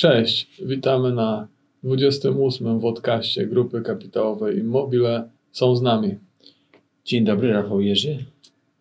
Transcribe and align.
Cześć, 0.00 0.62
witamy 0.62 1.12
na 1.12 1.48
28. 1.84 2.78
wodkaście 2.78 3.46
Grupy 3.46 3.82
Kapitałowej 3.82 4.58
Immobile. 4.58 5.28
Są 5.52 5.76
z 5.76 5.82
nami 5.82 6.14
Dzień 7.04 7.24
dobry, 7.24 7.52
Rafał 7.52 7.80
Jerzy. 7.80 8.18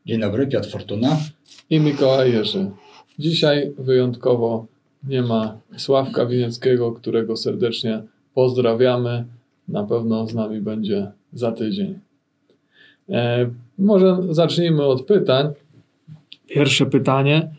Dzień 0.06 0.20
dobry, 0.20 0.48
Piotr 0.48 0.70
Fortuna. 0.70 1.18
i 1.70 1.80
Mikołaj 1.80 2.34
Jerzy. 2.34 2.72
Dzisiaj 3.20 3.72
wyjątkowo 3.78 4.66
nie 5.04 5.22
ma 5.22 5.58
Sławka 5.78 6.26
Winieckiego, 6.26 6.92
którego 6.92 7.38
serdecznie 7.38 8.04
pozdrawiamy. 8.34 9.26
Na 9.68 9.84
pewno 9.84 10.28
z 10.28 10.34
nami 10.34 10.62
będzie 10.62 11.12
za 11.34 11.52
tydzień. 11.52 12.00
E, 13.10 13.50
może 13.78 14.18
zacznijmy 14.30 14.84
od 14.84 15.06
pytań. 15.06 15.48
Pierwsze 16.48 16.86
pytanie, 16.86 17.59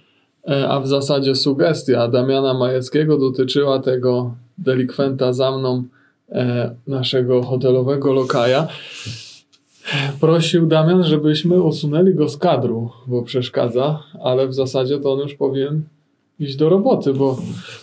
a 0.68 0.80
w 0.80 0.88
zasadzie 0.88 1.34
sugestia 1.34 2.08
Damiana 2.08 2.54
Majeckiego 2.54 3.18
dotyczyła 3.18 3.78
tego 3.78 4.34
delikwenta 4.58 5.32
za 5.32 5.58
mną, 5.58 5.84
e, 6.32 6.74
naszego 6.86 7.42
hotelowego 7.42 8.12
lokaja. 8.12 8.68
Prosił 10.20 10.66
Damian, 10.66 11.04
żebyśmy 11.04 11.62
usunęli 11.62 12.14
go 12.14 12.28
z 12.28 12.36
kadru, 12.36 12.90
bo 13.06 13.22
przeszkadza, 13.22 14.02
ale 14.22 14.48
w 14.48 14.54
zasadzie 14.54 14.98
to 14.98 15.12
on 15.12 15.18
już 15.18 15.34
powinien 15.34 15.82
iść 16.40 16.56
do 16.56 16.68
roboty, 16.68 17.14
bo 17.14 17.38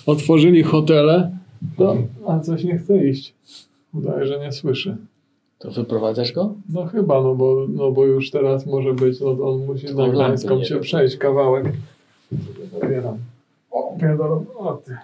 otworzyli 0.06 0.64
hotele, 0.64 1.32
to, 1.78 1.96
a 2.28 2.40
coś 2.40 2.64
nie 2.64 2.78
chce 2.78 3.08
iść. 3.08 3.34
Udaje, 3.94 4.28
że 4.28 4.40
nie 4.40 4.52
słyszy. 4.52 4.98
To 5.60 5.72
wyprowadzasz 5.72 6.32
go? 6.32 6.54
No 6.70 6.86
chyba, 6.86 7.22
no 7.22 7.36
bo, 7.36 7.66
no 7.70 7.92
bo 7.92 8.06
już 8.06 8.32
teraz 8.32 8.66
może 8.66 8.94
być, 8.94 9.20
no 9.20 9.36
to 9.36 9.50
on 9.50 9.66
musi 9.66 9.96
na 9.96 10.10
Gdańską 10.10 10.64
się 10.64 10.80
przejść 10.80 11.18
kawałek. 11.18 11.66
Zabieram. 12.82 13.18
O, 13.72 13.98
do 14.18 14.28
roboty. 14.28 14.98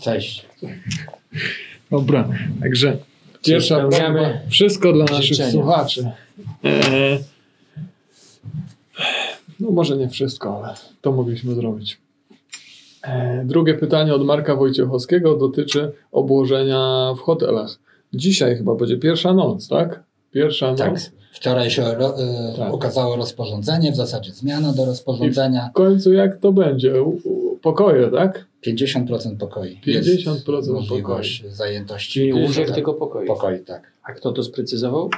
Cześć. 0.00 0.46
Dobra, 1.90 2.28
także 2.60 2.96
pierwsza 3.44 3.80
prośba, 3.80 4.30
wszystko 4.48 4.92
dla 4.92 5.04
naszych 5.04 5.24
życzenia. 5.24 5.50
słuchaczy. 5.50 6.10
E, 6.64 7.18
no 9.60 9.70
może 9.70 9.96
nie 9.96 10.08
wszystko, 10.08 10.56
ale 10.64 10.74
to 11.00 11.12
mogliśmy 11.12 11.54
zrobić. 11.54 11.98
E, 13.02 13.44
drugie 13.44 13.74
pytanie 13.74 14.14
od 14.14 14.24
Marka 14.24 14.56
Wojciechowskiego 14.56 15.36
dotyczy 15.36 15.92
obłożenia 16.12 17.14
w 17.16 17.20
hotelach. 17.20 17.78
Dzisiaj 18.12 18.56
chyba 18.56 18.74
będzie 18.74 18.96
pierwsza 18.96 19.34
noc, 19.34 19.68
tak? 19.68 20.09
Pierwsza 20.32 20.74
Tak. 20.74 20.90
noc. 20.90 21.10
Wczoraj 21.32 21.70
się 21.70 21.82
ro, 21.94 22.14
y, 22.20 22.56
Tak. 22.56 22.74
ukazało 22.74 23.16
rozporządzenie, 23.16 23.92
w 23.92 23.96
zasadzie 23.96 24.32
zmiana 24.32 24.72
do 24.72 24.84
rozporządzenia. 24.84 25.68
W 25.70 25.72
końcu 25.72 26.12
jak 26.12 26.36
to 26.36 26.52
będzie? 26.52 27.02
U, 27.02 27.20
u, 27.24 27.56
pokoje, 27.56 28.08
tak? 28.10 28.46
50% 28.66 29.36
pokoi. 29.38 29.80
50% 29.86 30.56
Jest 30.56 30.68
możliwość 30.70 31.44
zajętości. 31.48 32.12
Czyli 32.20 32.32
łóżek 32.32 32.66
Tak. 32.66 32.74
tylko 32.74 32.94
pokoju. 32.94 33.26
Pokoi, 33.26 33.60
tak. 33.60 33.82
A 34.02 34.12
kto 34.12 34.32
to 34.32 34.42
sprecyzował? 34.42 35.10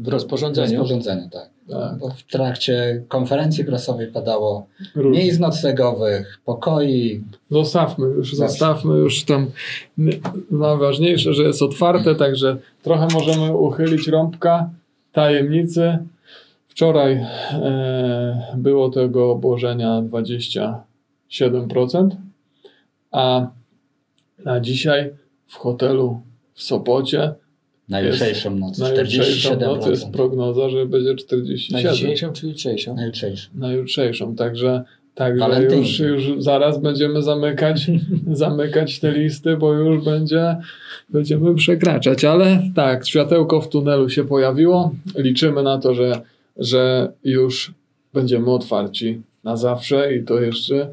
W 0.00 0.04
W 0.04 0.08
rozporządzeniu. 0.08 0.78
rozporządzeniu, 0.78 1.28
tak. 1.32 1.50
Tak. 1.70 1.98
Bo 1.98 2.10
w 2.10 2.22
trakcie 2.22 3.02
konferencji 3.08 3.64
prasowej 3.64 4.06
padało 4.06 4.66
Róż- 4.94 5.16
miejsc 5.16 5.38
noclegowych, 5.40 6.40
pokoi. 6.44 7.24
Zostawmy 7.50 8.06
już, 8.06 8.34
Zawsze. 8.34 8.48
zostawmy 8.52 8.94
już 8.98 9.24
tam. 9.24 9.46
Najważniejsze, 10.50 11.34
że 11.34 11.42
jest 11.42 11.62
otwarte, 11.62 12.14
także 12.14 12.56
trochę 12.82 13.08
możemy 13.12 13.56
uchylić 13.56 14.08
rąbka 14.08 14.70
tajemnicy. 15.12 15.98
Wczoraj 16.68 17.12
e, 17.12 17.26
było 18.56 18.88
tego 18.90 19.30
obłożenia 19.30 20.02
27%, 20.02 22.08
a 23.10 23.46
na 24.44 24.60
dzisiaj 24.60 25.10
w 25.46 25.54
hotelu 25.56 26.20
w 26.54 26.62
Sopocie 26.62 27.34
Na 27.90 28.00
jutrzejszą 28.00 28.56
noc 28.56 28.78
na 28.78 28.88
jutrzejszą 28.88 29.54
47%. 29.54 29.60
noc 29.60 29.86
jest 29.86 30.10
prognoza, 30.10 30.68
że 30.70 30.86
będzie 30.86 31.08
Na 31.08 31.14
47%. 31.14 31.92
dzisiejszą 31.92 32.32
czy 32.32 32.46
jutrzejszą? 32.46 32.94
Na 32.94 33.06
jutrzejszą. 33.06 33.48
na 33.54 33.72
jutrzejszą, 33.72 34.34
także, 34.34 34.84
także 35.14 35.64
już, 35.64 35.98
już 35.98 36.32
zaraz 36.38 36.80
będziemy 36.80 37.22
zamykać, 37.22 37.90
zamykać 38.32 39.00
te 39.00 39.12
listy, 39.12 39.56
bo 39.56 39.72
już 39.72 40.04
będzie, 40.04 40.56
będziemy 41.08 41.54
przekraczać, 41.54 42.24
ale 42.24 42.62
tak, 42.74 43.06
światełko 43.06 43.60
w 43.60 43.68
tunelu 43.68 44.10
się 44.10 44.24
pojawiło, 44.24 44.94
liczymy 45.16 45.62
na 45.62 45.78
to, 45.78 45.94
że, 45.94 46.20
że 46.56 47.12
już 47.24 47.74
będziemy 48.14 48.50
otwarci 48.50 49.22
na 49.44 49.56
zawsze 49.56 50.14
i 50.14 50.24
to 50.24 50.40
jeszcze 50.40 50.88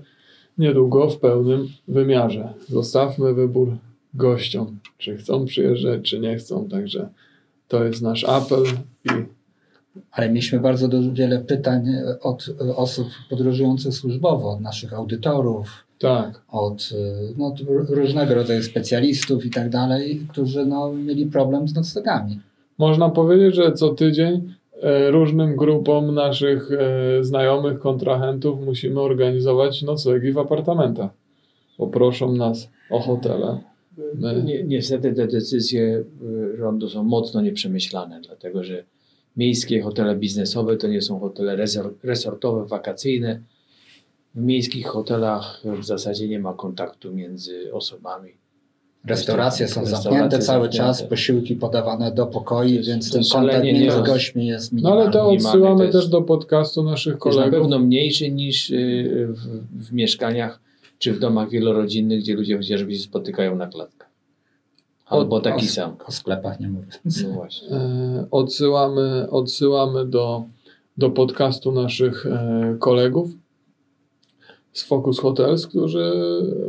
niedługo 0.57 1.09
w 1.09 1.19
pełnym 1.19 1.67
wymiarze. 1.87 2.53
Zostawmy 2.69 3.33
wybór 3.33 3.77
gościom, 4.17 4.79
czy 4.97 5.17
chcą 5.17 5.45
przyjeżdżać, 5.45 6.01
czy 6.01 6.19
nie 6.19 6.35
chcą, 6.35 6.69
także 6.69 7.09
to 7.67 7.83
jest 7.83 8.01
nasz 8.01 8.23
apel 8.23 8.63
i 9.05 9.09
Ale 10.11 10.27
mieliśmy 10.27 10.59
bardzo 10.59 10.87
dużo, 10.87 11.11
wiele 11.13 11.39
pytań 11.39 11.89
e, 11.89 12.19
od 12.19 12.49
e, 12.61 12.75
osób 12.75 13.07
podróżujących 13.29 13.93
służbowo, 13.93 14.51
od 14.51 14.61
naszych 14.61 14.93
audytorów, 14.93 15.87
tak, 15.99 16.41
od 16.49 16.89
y, 16.91 17.33
no, 17.37 17.55
różnego 17.89 18.33
rodzaju 18.33 18.63
specjalistów 18.63 19.45
i 19.45 19.49
tak 19.49 19.69
dalej, 19.69 20.21
którzy 20.29 20.65
no, 20.65 20.93
mieli 20.93 21.25
problem 21.25 21.67
z 21.67 21.75
noclegami. 21.75 22.39
Można 22.77 23.09
powiedzieć, 23.09 23.55
że 23.55 23.71
co 23.71 23.89
tydzień 23.89 24.53
e, 24.81 25.11
różnym 25.11 25.55
grupom 25.55 26.13
naszych 26.13 26.69
e, 26.71 27.23
znajomych, 27.23 27.79
kontrahentów 27.79 28.65
musimy 28.65 29.01
organizować 29.01 29.81
noclegi 29.81 30.31
w 30.31 30.37
apartamentach. 30.37 31.11
Poproszą 31.77 32.35
nas 32.35 32.69
o 32.89 32.99
hotele. 32.99 33.57
My, 34.15 34.43
Ni- 34.43 34.63
Niestety 34.63 35.13
te 35.13 35.27
decyzje 35.27 36.03
y, 36.53 36.57
rządu 36.57 36.89
są 36.89 37.03
mocno 37.03 37.41
nieprzemyślane, 37.41 38.21
dlatego 38.21 38.63
że 38.63 38.83
miejskie 39.37 39.81
hotele 39.81 40.15
biznesowe 40.15 40.77
to 40.77 40.87
nie 40.87 41.01
są 41.01 41.19
hotele 41.19 41.57
resor- 41.57 41.93
resortowe, 42.03 42.65
wakacyjne. 42.65 43.41
W 44.35 44.41
miejskich 44.41 44.87
hotelach 44.87 45.61
w 45.81 45.85
zasadzie 45.85 46.27
nie 46.27 46.39
ma 46.39 46.53
kontaktu 46.53 47.13
między 47.13 47.73
osobami. 47.73 48.29
Restauracje 49.05 49.67
są 49.67 49.81
Restauracje 49.81 50.09
zamknięte 50.11 50.39
cały 50.45 50.63
zamknięte. 50.65 50.77
czas, 50.87 51.03
posiłki 51.03 51.55
podawane 51.55 52.11
do 52.11 52.25
pokoi, 52.25 52.73
jest- 52.73 52.87
więc 52.89 53.11
ten 53.11 53.21
kontakt 53.31 53.63
między 53.63 53.97
nie- 53.97 54.03
gośćmi 54.03 54.47
jest 54.47 54.73
no 54.73 54.91
ale 54.91 55.01
to 55.03 55.07
minimalny. 55.07 55.31
minimalny, 55.31 55.59
odsyłamy 55.73 55.91
też 55.91 56.07
do 56.07 56.21
podcastu 56.21 56.83
naszych 56.83 57.17
To 57.17 57.29
jest 57.29 57.37
na 57.37 57.43
kolegów. 57.43 57.61
pewno 57.61 57.79
mniejszy 57.79 58.31
niż 58.31 58.69
y, 58.69 59.27
w, 59.29 59.85
w 59.87 59.93
mieszkaniach 59.93 60.59
czy 60.99 61.13
w 61.13 61.19
domach 61.19 61.49
wielorodzinnych, 61.49 62.19
gdzie 62.19 62.35
ludzie 62.35 62.57
chociażby 62.57 62.95
się 62.95 62.99
spotykają 62.99 63.55
na 63.55 63.67
klatkach. 63.67 64.07
Albo 65.05 65.39
taki 65.39 65.65
o- 65.65 65.69
sam. 65.69 65.95
O 66.07 66.11
sklepach 66.11 66.59
nie 66.59 66.67
mówiąc. 66.69 67.23
No 67.23 67.29
właśnie. 67.29 67.69
E, 67.69 68.27
odsyłamy, 68.31 69.29
odsyłamy 69.29 70.05
do, 70.05 70.43
do 70.97 71.09
podcastu 71.09 71.71
naszych 71.71 72.25
e, 72.25 72.75
kolegów 72.79 73.29
z 74.73 74.83
Focus 74.83 75.19
Hotels, 75.19 75.67
którzy 75.67 76.13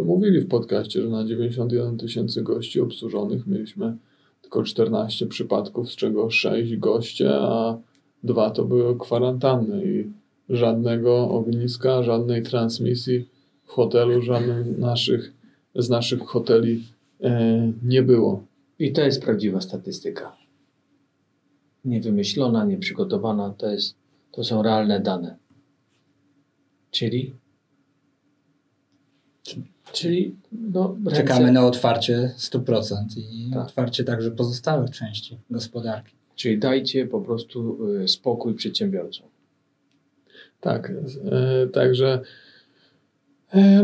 mówili 0.05 0.41
w 0.41 0.49
podcaście, 0.49 1.03
że 1.03 1.09
na 1.09 1.25
91 1.25 1.99
tysięcy 1.99 2.43
gości 2.43 2.81
obsłużonych 2.81 3.47
mieliśmy 3.47 3.97
tylko 4.43 4.63
14 4.63 5.27
przypadków, 5.27 5.93
z 5.93 5.97
czego 5.97 6.31
6 6.31 6.77
goście, 6.77 7.31
a 7.35 7.79
dwa 8.25 8.51
to 8.51 8.65
były 8.65 8.99
kwarantanny 8.99 9.85
i 9.85 10.11
żadnego 10.49 11.31
ogniska, 11.31 12.03
żadnej 12.03 12.43
transmisji 12.43 13.29
hotelu, 13.69 14.23
żadnym 14.23 14.81
naszych, 14.81 15.33
z 15.75 15.89
naszych 15.89 16.21
hoteli 16.21 16.87
e, 17.21 17.73
nie 17.83 18.03
było. 18.03 18.45
I 18.79 18.93
to 18.93 19.01
jest 19.01 19.23
prawdziwa 19.23 19.61
statystyka. 19.61 20.37
Niewymyślona, 21.85 22.65
nieprzygotowana, 22.65 23.55
to, 23.59 23.71
jest, 23.71 23.95
to 24.33 24.45
są 24.45 24.63
realne 24.63 25.01
dane. 25.01 25.37
Czyli? 26.91 27.35
Czyli 29.93 30.37
no, 30.53 30.97
ręce, 31.05 31.23
Czekamy 31.23 31.53
na 31.53 31.67
otwarcie 31.67 32.35
100% 32.39 33.05
i 33.17 33.51
Tak. 33.53 33.63
otwarcie 33.63 34.05
także 34.05 34.31
pozostałych 34.31 34.91
części 34.91 35.39
gospodarki. 35.51 36.15
Czyli 36.35 36.59
dajcie 36.59 37.07
po 37.07 37.21
prostu 37.21 37.89
y, 37.97 38.09
spokój 38.09 38.55
przedsiębiorcom. 38.55 39.27
Tak, 40.61 40.93
e, 41.31 41.67
także 41.67 42.21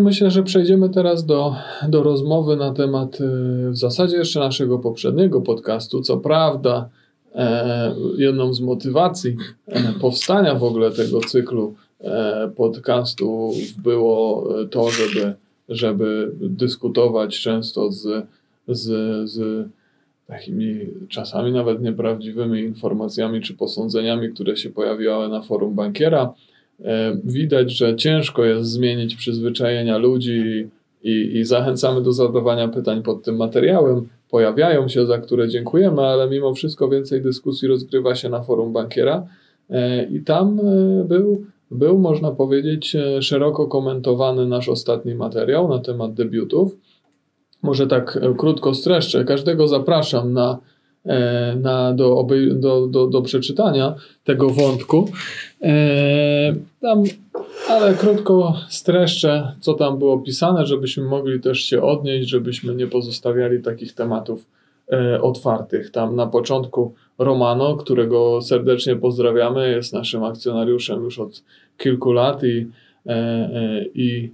myślę, 0.01 0.31
że 0.31 0.43
przejdziemy 0.43 0.89
teraz 0.89 1.27
do, 1.27 1.55
do 1.89 2.03
rozmowy 2.03 2.57
na 2.57 2.73
temat 2.73 3.19
e, 3.21 3.71
w 3.71 3.77
zasadzie 3.77 4.17
jeszcze 4.17 4.41
naszego 4.41 4.79
poprzedniego 4.79 5.41
podcastu. 5.41 6.03
Co 6.03 6.17
prawda, 6.17 6.89
e, 7.35 7.95
jedną 8.17 8.55
z 8.55 8.61
motywacji 8.61 9.37
e, 9.67 9.93
powstania 10.01 10.55
w 10.55 10.65
ogóle 10.65 10.91
tego 10.91 11.21
cyklu 11.21 11.75
e, 12.01 12.51
podcastów 12.57 13.55
było 13.83 14.49
e, 14.63 14.67
to, 14.69 14.91
żeby, 14.91 15.35
żeby 15.69 16.33
dyskutować 16.41 17.41
często 17.41 17.93
z, 17.93 18.27
z, 18.69 19.31
z 19.31 19.69
takimi 20.27 20.81
czasami 21.09 21.53
nawet 21.53 21.83
nieprawdziwymi 21.83 22.61
informacjami 22.61 23.41
czy 23.41 23.55
posądzeniami, 23.55 24.33
które 24.33 24.57
się 24.57 24.71
pojawiały 24.71 25.29
na 25.29 25.43
forum 25.43 25.75
bankiera 25.75 26.23
e, 26.23 26.54
widać, 27.25 27.77
że 27.77 27.97
ciężko 27.97 28.45
jest 28.45 28.71
zmienić 28.71 29.15
przyzwyczajenia 29.15 29.99
ludzi 29.99 30.69
i, 31.05 31.39
i 31.39 31.45
zachęcamy 31.45 32.03
do 32.03 32.13
zadawania 32.13 32.69
pytań 32.69 33.03
pod 33.03 33.23
tym 33.23 33.37
materiałem. 33.37 34.09
Pojawiają 34.31 34.89
się, 34.89 35.07
za 35.07 35.19
które 35.19 35.49
dziękujemy, 35.49 36.03
ale 36.03 36.31
mimo 36.31 36.55
wszystko 36.55 36.89
więcej 36.89 37.23
dyskusji 37.23 37.69
rozgrywa 37.69 38.15
się 38.15 38.29
na 38.29 38.43
forum 38.43 38.73
bankiera 38.73 39.27
e, 39.71 40.05
i 40.05 40.21
tam 40.21 40.61
e, 40.61 41.05
był, 41.05 41.45
był, 41.71 41.99
można 41.99 42.31
powiedzieć, 42.31 42.97
szeroko 43.21 43.67
komentowany 43.67 44.47
nasz 44.47 44.69
ostatni 44.69 45.15
materiał 45.15 45.69
na 45.69 45.79
temat 45.79 46.15
debiutów. 46.15 46.77
Może 47.63 47.87
tak 47.87 48.21
krótko 48.39 48.75
streszczę. 48.75 49.25
Każdego 49.25 49.69
zapraszam 49.69 50.33
na 50.33 50.59
E, 51.07 51.57
na, 51.57 51.93
do, 51.93 52.27
do, 52.55 52.87
do, 52.87 53.07
do 53.07 53.23
przeczytania 53.23 53.95
tego 54.25 54.51
wątku. 54.51 55.09
E, 55.65 56.55
tam, 56.81 57.03
ale 57.69 57.95
krótko 57.95 58.55
streszczę, 58.69 59.53
co 59.61 59.75
tam 59.75 59.99
było 59.99 60.19
pisane, 60.19 60.67
żebyśmy 60.67 61.05
mogli 61.05 61.41
też 61.41 61.61
się 61.61 61.83
odnieść, 61.83 62.29
żebyśmy 62.29 62.75
nie 62.75 62.87
pozostawiali 62.87 63.63
takich 63.63 63.95
tematów 63.95 64.47
e, 64.93 65.23
otwartych. 65.23 65.91
Tam 65.91 66.17
na 66.17 66.27
początku 66.27 66.95
Romano, 67.19 67.77
którego 67.77 68.43
serdecznie 68.43 68.97
pozdrawiamy, 68.97 69.71
jest 69.71 69.93
naszym 69.93 70.25
akcjonariuszem 70.25 71.05
już 71.05 71.19
od 71.19 71.43
kilku 71.79 72.13
lat 72.13 72.45
i, 72.45 72.67
i 73.95 74.31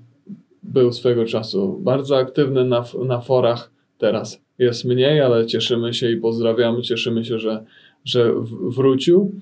był 0.62 0.92
swego 0.92 1.24
czasu 1.24 1.78
bardzo 1.82 2.16
aktywny 2.16 2.64
na, 2.64 2.84
na 3.04 3.20
forach. 3.20 3.70
Teraz 3.98 4.40
jest 4.58 4.84
mniej, 4.84 5.20
ale 5.20 5.46
cieszymy 5.46 5.94
się 5.94 6.10
i 6.10 6.16
pozdrawiamy. 6.16 6.82
Cieszymy 6.82 7.24
się, 7.24 7.38
że, 7.38 7.64
że 8.04 8.34
wrócił 8.68 9.32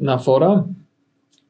na 0.00 0.18
fora. 0.18 0.64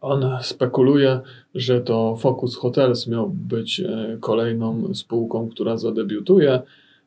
On 0.01 0.25
spekuluje, 0.43 1.21
że 1.55 1.81
to 1.81 2.17
Focus 2.17 2.57
Hotels 2.57 3.07
miał 3.07 3.31
być 3.31 3.81
e, 3.81 4.19
kolejną 4.21 4.95
spółką, 4.95 5.49
która 5.49 5.77
zadebiutuje. 5.77 6.61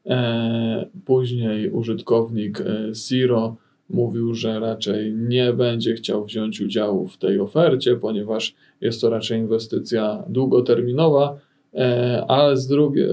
E, 0.05 0.85
później 1.05 1.69
użytkownik 1.69 2.63
Zero 2.91 3.55
mówił, 3.89 4.33
że 4.33 4.59
raczej 4.59 5.13
nie 5.13 5.53
będzie 5.53 5.93
chciał 5.93 6.25
wziąć 6.25 6.61
udziału 6.61 7.07
w 7.07 7.17
tej 7.17 7.39
ofercie, 7.39 7.95
ponieważ 7.95 8.55
jest 8.81 9.01
to 9.01 9.09
raczej 9.09 9.39
inwestycja 9.39 10.23
długoterminowa 10.29 11.37
E, 11.73 12.25
ale 12.27 12.57
z 12.57 12.67
drugiej, 12.67 13.09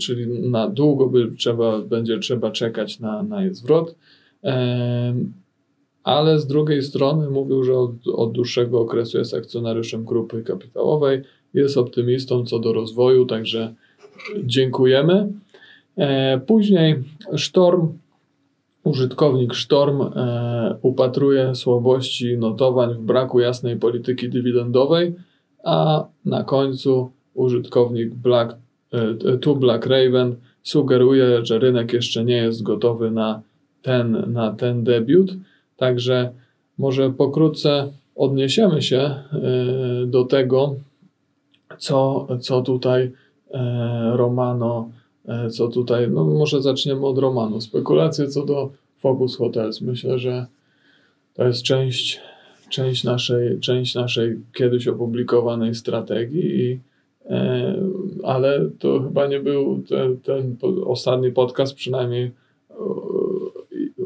czyli 0.00 0.50
na 0.50 0.68
długo 0.68 1.06
by 1.06 1.32
trzeba, 1.38 1.78
będzie 1.78 2.18
trzeba 2.18 2.50
czekać 2.50 3.00
na, 3.00 3.22
na 3.22 3.42
jej 3.44 3.54
zwrot. 3.54 3.96
E, 6.02 6.08
ale 6.08 6.38
z 6.38 6.46
drugiej 6.46 6.82
strony 6.82 7.30
mówił, 7.30 7.64
że 7.64 7.78
od, 7.78 7.90
od 8.14 8.32
dłuższego 8.32 8.80
okresu 8.80 9.18
jest 9.18 9.34
akcjonariuszem 9.34 10.04
grupy 10.04 10.42
kapitałowej, 10.42 11.22
jest 11.54 11.76
optymistą 11.76 12.44
co 12.44 12.58
do 12.58 12.72
rozwoju, 12.72 13.26
także 13.26 13.74
dziękujemy. 14.44 15.32
E, 15.96 16.40
później 16.46 17.02
Storm, 17.36 17.88
użytkownik 18.84 19.56
Storm 19.56 20.02
upatruje 20.82 21.54
słabości 21.54 22.38
notowań 22.38 22.94
w 22.94 23.00
braku 23.00 23.40
jasnej 23.40 23.76
polityki 23.76 24.28
dywidendowej, 24.28 25.14
a 25.64 26.04
na 26.24 26.44
końcu 26.44 27.10
użytkownik 27.34 28.14
Black, 28.14 28.56
e, 28.92 29.38
tu 29.38 29.56
Black 29.56 29.86
Raven 29.86 30.36
sugeruje, 30.62 31.46
że 31.46 31.58
rynek 31.58 31.92
jeszcze 31.92 32.24
nie 32.24 32.36
jest 32.36 32.62
gotowy 32.62 33.10
na 33.10 33.42
ten, 33.82 34.24
na 34.32 34.52
ten 34.52 34.84
debiut. 34.84 35.32
Także 35.76 36.32
może 36.78 37.10
pokrótce 37.10 37.92
odniesiemy 38.16 38.82
się 38.82 38.98
e, 38.98 39.22
do 40.06 40.24
tego, 40.24 40.74
co, 41.78 42.28
co 42.40 42.62
tutaj 42.62 43.12
e, 43.50 44.16
Romano, 44.16 44.88
co 45.50 45.68
tutaj, 45.68 46.10
no 46.10 46.24
może 46.24 46.62
zaczniemy 46.62 47.06
od 47.06 47.18
Romano. 47.18 47.60
Spekulacje 47.60 48.28
co 48.28 48.46
do 48.46 48.70
Focus 48.98 49.36
Hotels. 49.36 49.80
Myślę, 49.80 50.18
że 50.18 50.46
to 51.34 51.44
jest 51.44 51.62
część, 51.62 52.20
część, 52.70 53.04
naszej, 53.04 53.60
część 53.60 53.94
naszej 53.94 54.40
kiedyś 54.54 54.88
opublikowanej 54.88 55.74
strategii 55.74 56.60
i 56.60 56.80
E, 57.30 57.74
ale 58.22 58.70
to 58.78 59.00
chyba 59.00 59.26
nie 59.26 59.40
był 59.40 59.82
ten, 59.88 60.20
ten 60.20 60.56
ostatni 60.86 61.32
podcast, 61.32 61.74
przynajmniej 61.74 62.24
e, 62.24 62.74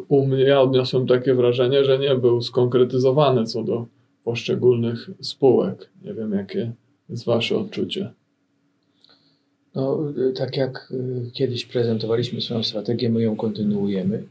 u 0.08 0.26
mnie 0.26 0.42
ja 0.42 0.60
odniosłem 0.60 1.06
takie 1.06 1.34
wrażenie, 1.34 1.84
że 1.84 1.98
nie 1.98 2.14
był 2.14 2.42
skonkretyzowany 2.42 3.44
co 3.44 3.62
do 3.62 3.86
poszczególnych 4.24 5.10
spółek. 5.20 5.90
Nie 6.04 6.14
wiem, 6.14 6.32
jakie 6.32 6.72
jest 7.08 7.24
Wasze 7.24 7.56
odczucie. 7.56 8.12
No, 9.74 9.98
tak 10.36 10.56
jak 10.56 10.92
e, 10.92 11.30
kiedyś 11.30 11.64
prezentowaliśmy 11.64 12.40
swoją 12.40 12.62
strategię, 12.62 13.10
my 13.10 13.22
ją 13.22 13.36
kontynuujemy. 13.36 14.24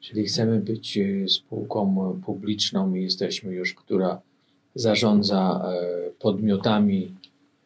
Czyli 0.00 0.24
chcemy 0.24 0.60
być 0.60 0.98
spółką 1.28 2.14
publiczną 2.26 2.94
i 2.94 3.02
jesteśmy 3.02 3.54
już, 3.54 3.74
która 3.74 4.20
zarządza 4.74 5.62
podmiotami 6.18 7.12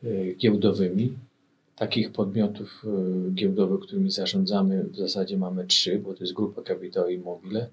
E, 0.05 0.35
giełdowymi. 0.35 1.13
Takich 1.77 2.13
podmiotów 2.13 2.85
e, 2.85 3.31
giełdowych, 3.31 3.81
którymi 3.81 4.11
zarządzamy, 4.11 4.85
w 4.85 4.97
zasadzie 4.97 5.37
mamy 5.37 5.67
trzy, 5.67 5.99
bo 5.99 6.15
to 6.15 6.25
jest 6.25 6.33
Grupa 6.33 6.63
Kapitał 6.63 7.09
Immobile, 7.09 7.69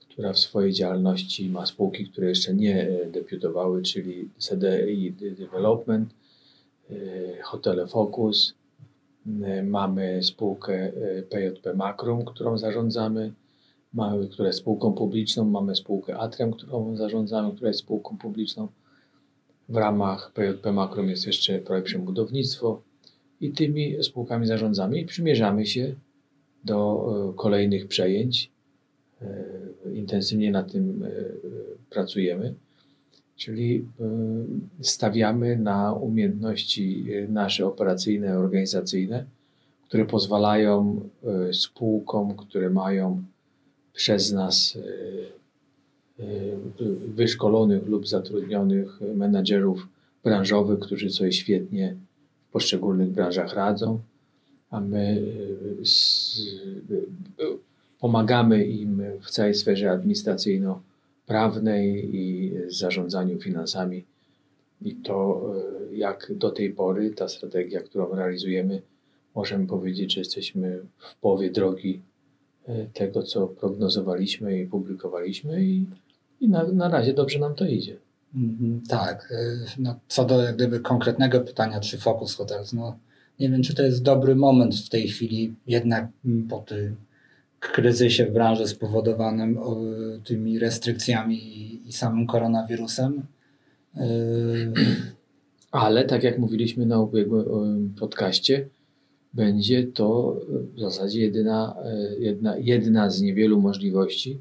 która 0.00 0.32
w 0.32 0.38
swojej 0.38 0.72
działalności 0.72 1.50
ma 1.50 1.66
spółki, 1.66 2.08
które 2.08 2.28
jeszcze 2.28 2.54
nie 2.54 2.88
e, 2.88 3.06
debiutowały, 3.06 3.82
czyli 3.82 4.30
CDI 4.38 5.12
Development, 5.12 6.14
Hotele 7.42 7.86
Focus, 7.86 8.54
mamy 9.64 10.22
spółkę 10.22 10.92
PJP 11.30 11.74
Makrum, 11.74 12.24
którą 12.24 12.58
zarządzamy, 12.58 13.32
mamy, 13.92 14.28
która 14.28 14.46
jest 14.46 14.58
spółką 14.58 14.92
publiczną, 14.92 15.44
mamy 15.44 15.76
spółkę 15.76 16.18
Atrium, 16.18 16.52
którą 16.52 16.96
zarządzamy, 16.96 17.54
która 17.54 17.68
jest 17.68 17.80
spółką 17.80 18.18
publiczną. 18.18 18.68
W 19.68 19.76
ramach 19.76 20.32
PJP 20.32 20.72
Makrom 20.72 21.08
jest 21.08 21.26
jeszcze 21.26 21.58
projekt 21.58 21.86
Przebudownictwo 21.86 22.82
i 23.44 23.52
tymi 23.52 24.04
spółkami 24.04 24.46
zarządzamy 24.46 24.98
i 24.98 25.06
przymierzamy 25.06 25.66
się 25.66 25.94
do 26.64 27.06
e, 27.30 27.36
kolejnych 27.36 27.88
przejęć. 27.88 28.50
E, 29.22 29.44
intensywnie 29.94 30.50
nad 30.50 30.72
tym 30.72 31.02
e, 31.02 31.10
pracujemy, 31.90 32.54
czyli 33.36 33.84
stawiamy 34.80 35.56
na 35.56 35.92
umiejętności 35.92 37.06
nasze 37.28 37.66
operacyjne, 37.66 38.38
organizacyjne, 38.38 39.24
które 39.88 40.04
pozwalają 40.04 41.00
spółkom, 41.52 42.36
które 42.36 42.70
mają 42.70 43.22
przez 43.92 44.32
nas 44.32 44.78
wyszkolonych 47.14 47.86
lub 47.86 48.08
zatrudnionych 48.08 49.00
menedżerów 49.14 49.88
branżowych, 50.24 50.78
którzy 50.78 51.10
sobie 51.10 51.32
świetnie 51.32 51.96
poszczególnych 52.54 53.10
branżach 53.10 53.54
radzą, 53.54 53.98
a 54.70 54.80
my 54.80 55.22
y, 55.80 55.86
y, 57.40 57.58
pomagamy 58.00 58.64
im 58.64 59.02
w 59.20 59.30
całej 59.30 59.54
sferze 59.54 59.90
administracyjno-prawnej 59.90 62.16
i 62.16 62.52
zarządzaniu 62.68 63.40
finansami. 63.40 64.04
I 64.82 64.94
to, 64.94 65.50
jak 65.92 66.32
do 66.34 66.50
tej 66.50 66.70
pory, 66.70 67.10
ta 67.10 67.28
strategia, 67.28 67.80
którą 67.80 68.14
realizujemy, 68.14 68.82
możemy 69.34 69.66
powiedzieć, 69.66 70.14
że 70.14 70.20
jesteśmy 70.20 70.80
w 70.98 71.16
połowie 71.16 71.50
drogi 71.50 72.00
tego, 72.92 73.22
co 73.22 73.46
prognozowaliśmy 73.46 74.60
i 74.60 74.66
publikowaliśmy, 74.66 75.64
i 75.64 75.86
i 76.44 76.48
na, 76.48 76.64
na 76.64 76.88
razie 76.88 77.14
dobrze 77.14 77.38
nam 77.38 77.54
to 77.54 77.66
idzie. 77.66 77.96
Mhm, 78.34 78.82
tak. 78.88 79.30
Y, 79.30 79.66
no, 79.78 80.00
co 80.08 80.24
do 80.24 80.38
gdyby 80.54 80.80
konkretnego 80.80 81.40
pytania, 81.40 81.80
czy 81.80 81.98
Focus 81.98 82.34
Hotels, 82.34 82.72
no 82.72 82.98
nie 83.40 83.50
wiem, 83.50 83.62
czy 83.62 83.74
to 83.74 83.82
jest 83.82 84.02
dobry 84.02 84.36
moment 84.36 84.74
w 84.74 84.88
tej 84.88 85.08
chwili, 85.08 85.54
jednak 85.66 86.08
po 86.48 86.58
tym 86.58 86.96
kryzysie 87.60 88.26
w 88.26 88.32
branży 88.32 88.68
spowodowanym 88.68 89.58
tymi 90.24 90.58
restrykcjami 90.58 91.58
i, 91.58 91.88
i 91.88 91.92
samym 91.92 92.26
koronawirusem. 92.26 93.22
Y, 93.96 94.72
Ale 95.74 96.04
tak 96.04 96.22
jak 96.22 96.38
mówiliśmy 96.38 96.86
na 96.86 97.00
ubiegłym 97.00 97.94
podcaście, 98.00 98.68
będzie 99.32 99.86
to 99.86 100.36
w 100.74 100.80
zasadzie 100.80 101.20
jedyna, 101.20 101.76
y, 102.16 102.20
jedna, 102.20 102.56
jedna 102.56 103.10
z 103.10 103.22
niewielu 103.22 103.60
możliwości, 103.60 104.38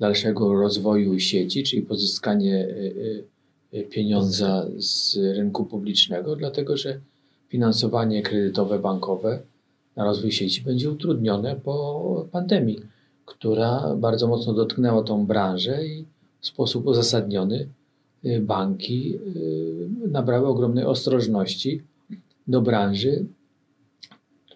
dalszego 0.00 0.54
rozwoju 0.54 1.18
sieci, 1.18 1.62
czyli 1.62 1.82
pozyskanie 1.82 2.68
e, 3.72 3.78
e, 3.78 3.82
pieniądza 3.82 4.66
z 4.76 5.16
rynku 5.16 5.64
publicznego, 5.64 6.36
dlatego 6.36 6.76
że 6.76 7.00
finansowanie 7.48 8.22
kredytowe, 8.22 8.78
bankowe 8.78 9.42
na 9.96 10.04
rozwój 10.04 10.32
sieci 10.32 10.62
będzie 10.62 10.90
utrudnione 10.90 11.56
po 11.56 12.26
pandemii, 12.32 12.80
która 13.24 13.96
bardzo 13.96 14.28
mocno 14.28 14.52
dotknęła 14.52 15.02
tą 15.02 15.26
branżę 15.26 15.86
i 15.86 16.04
w 16.40 16.46
sposób 16.46 16.86
uzasadniony 16.86 17.68
y, 18.24 18.40
banki 18.40 19.18
nabrały 20.08 20.46
ogromnej 20.46 20.84
ostrożności 20.84 21.82
do 22.48 22.62
branży, 22.62 23.24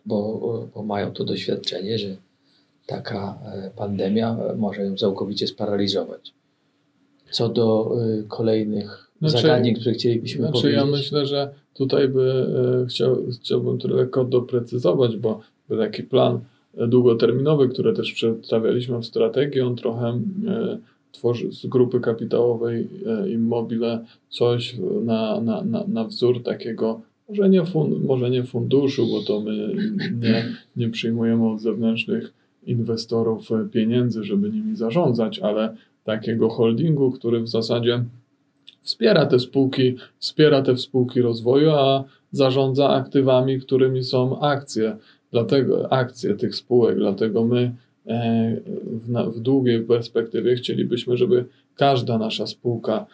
bo, 0.07 0.69
bo 0.75 0.83
mają 0.83 1.13
to 1.13 1.25
doświadczenie, 1.25 1.99
że 1.99 2.17
taka 2.87 3.39
e, 3.45 3.71
pandemia 3.77 4.37
może 4.57 4.83
ją 4.83 4.97
całkowicie 4.97 5.47
sparaliżować. 5.47 6.35
Co 7.31 7.49
do 7.49 7.97
y, 8.21 8.25
kolejnych 8.29 9.11
znaczy, 9.21 9.43
zagadnień, 9.43 9.75
które 9.75 9.95
chcielibyśmy 9.95 10.41
znaczy 10.41 10.53
powiedzieć. 10.53 10.81
Ja 10.81 10.87
myślę, 10.87 11.27
że 11.27 11.55
tutaj 11.75 12.09
by 12.09 12.47
e, 12.83 12.87
chciał, 12.87 13.17
chciałbym 13.41 13.79
to 13.79 13.89
lekko 13.89 14.25
doprecyzować, 14.25 15.17
bo 15.17 15.41
taki 15.69 16.03
plan 16.03 16.41
długoterminowy, 16.89 17.69
który 17.69 17.93
też 17.93 18.13
przedstawialiśmy 18.13 18.99
w 18.99 19.07
strategii, 19.07 19.61
on 19.61 19.77
trochę 19.77 20.07
e, 20.49 20.79
tworzy 21.13 21.53
z 21.53 21.67
grupy 21.67 22.01
kapitałowej 22.01 22.89
e, 23.07 23.31
Immobile 23.31 24.05
coś 24.29 24.77
na, 25.05 25.41
na, 25.41 25.65
na, 25.65 25.85
na 25.89 26.05
wzór 26.05 26.43
takiego 26.43 27.01
może 27.29 27.49
nie, 27.49 27.65
fund, 27.65 28.05
może 28.05 28.31
nie 28.31 28.45
funduszu, 28.45 29.07
bo 29.07 29.23
to 29.23 29.41
my 29.41 29.75
nie, 30.23 30.45
nie 30.77 30.89
przyjmujemy 30.89 31.49
od 31.49 31.61
zewnętrznych 31.61 32.33
inwestorów 32.67 33.49
pieniędzy, 33.73 34.25
żeby 34.25 34.51
nimi 34.51 34.77
zarządzać, 34.77 35.39
ale 35.39 35.77
takiego 36.05 36.49
holdingu, 36.49 37.11
który 37.11 37.41
w 37.41 37.49
zasadzie 37.49 38.05
wspiera 38.81 39.27
te 39.27 39.39
spółki, 39.39 39.97
wspiera 40.19 40.63
te 40.63 40.77
spółki 40.77 41.21
rozwoju, 41.21 41.71
a 41.71 42.05
zarządza 42.33 42.89
aktywami, 42.89 43.61
którymi 43.61 44.05
są 44.05 44.41
akcje. 44.41 44.97
Dlatego 45.33 45.93
akcje 45.93 46.35
tych 46.35 46.55
spółek, 46.55 46.97
dlatego 46.97 47.45
my 47.45 47.75
e, 48.07 48.57
w, 48.87 49.37
w 49.37 49.41
długiej 49.41 49.81
perspektywie 49.81 50.57
chcielibyśmy, 50.57 51.17
żeby 51.17 51.45
każda 51.77 52.19
nasza 52.19 52.47
spółka 52.47 53.07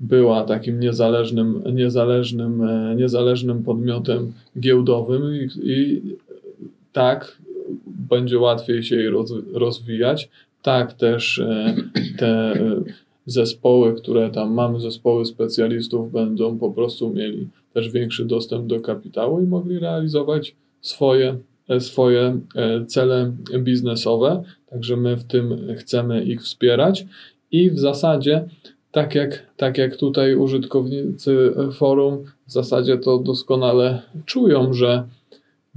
była 0.00 0.44
takim 0.44 0.80
niezależnym, 0.80 1.62
niezależnym, 1.72 2.62
e, 2.62 2.94
niezależnym 2.94 3.62
podmiotem 3.62 4.32
giełdowym 4.60 5.22
i, 5.34 5.48
i 5.62 6.02
tak 6.92 7.38
będzie 8.08 8.38
łatwiej 8.38 8.82
się 8.82 8.96
jej 8.96 9.10
rozwijać. 9.52 10.28
Tak 10.62 10.92
też 10.92 11.38
e, 11.38 11.76
te 12.18 12.54
zespoły, 13.26 13.94
które 13.94 14.30
tam 14.30 14.52
mamy, 14.52 14.80
zespoły 14.80 15.26
specjalistów, 15.26 16.12
będą 16.12 16.58
po 16.58 16.70
prostu 16.70 17.10
mieli 17.10 17.48
też 17.74 17.90
większy 17.90 18.24
dostęp 18.24 18.66
do 18.66 18.80
kapitału 18.80 19.40
i 19.40 19.46
mogli 19.46 19.78
realizować 19.78 20.56
swoje, 20.80 21.38
swoje 21.78 22.40
e, 22.54 22.84
cele 22.84 23.32
biznesowe. 23.58 24.42
Także 24.70 24.96
my 24.96 25.16
w 25.16 25.24
tym 25.24 25.74
chcemy 25.78 26.24
ich 26.24 26.42
wspierać 26.42 27.06
i 27.50 27.70
w 27.70 27.78
zasadzie, 27.78 28.44
tak 28.92 29.14
jak, 29.14 29.46
tak 29.56 29.78
jak 29.78 29.96
tutaj 29.96 30.34
użytkownicy 30.34 31.54
forum, 31.72 32.24
w 32.46 32.52
zasadzie 32.52 32.98
to 32.98 33.18
doskonale 33.18 34.02
czują, 34.26 34.72
że 34.72 35.08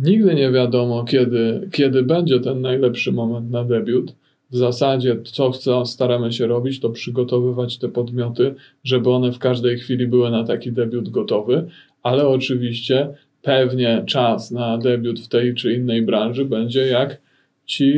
nigdy 0.02 0.36
nie 0.36 0.52
wiadomo, 0.52 1.04
kiedy, 1.04 1.70
kiedy 1.72 2.04
będzie 2.04 2.40
ten 2.40 2.62
najlepszy 2.62 3.12
moment 3.12 3.52
na 3.52 3.64
debiut. 3.64 4.14
W 4.50 4.58
zasadzie 4.58 5.18
co 5.24 5.52
chce, 5.52 5.86
staramy 5.86 6.34
się 6.34 6.48
robić, 6.48 6.80
to 6.80 6.90
przygotowywać 6.90 7.78
te 7.78 7.90
podmioty, 7.90 8.56
żeby 8.84 9.10
one 9.10 9.32
w 9.32 9.40
każdej 9.40 9.78
chwili 9.78 10.08
były 10.08 10.32
na 10.32 10.44
taki 10.44 10.72
debiut 10.72 11.10
gotowy, 11.10 11.68
ale 12.04 12.28
oczywiście 12.28 13.10
pewnie 13.42 14.04
czas 14.08 14.52
na 14.52 14.78
debiut 14.78 15.20
w 15.20 15.28
tej 15.28 15.56
czy 15.56 15.74
innej 15.74 16.02
branży 16.02 16.46
będzie 16.46 16.88
jak 16.88 17.22
ci, 17.66 17.94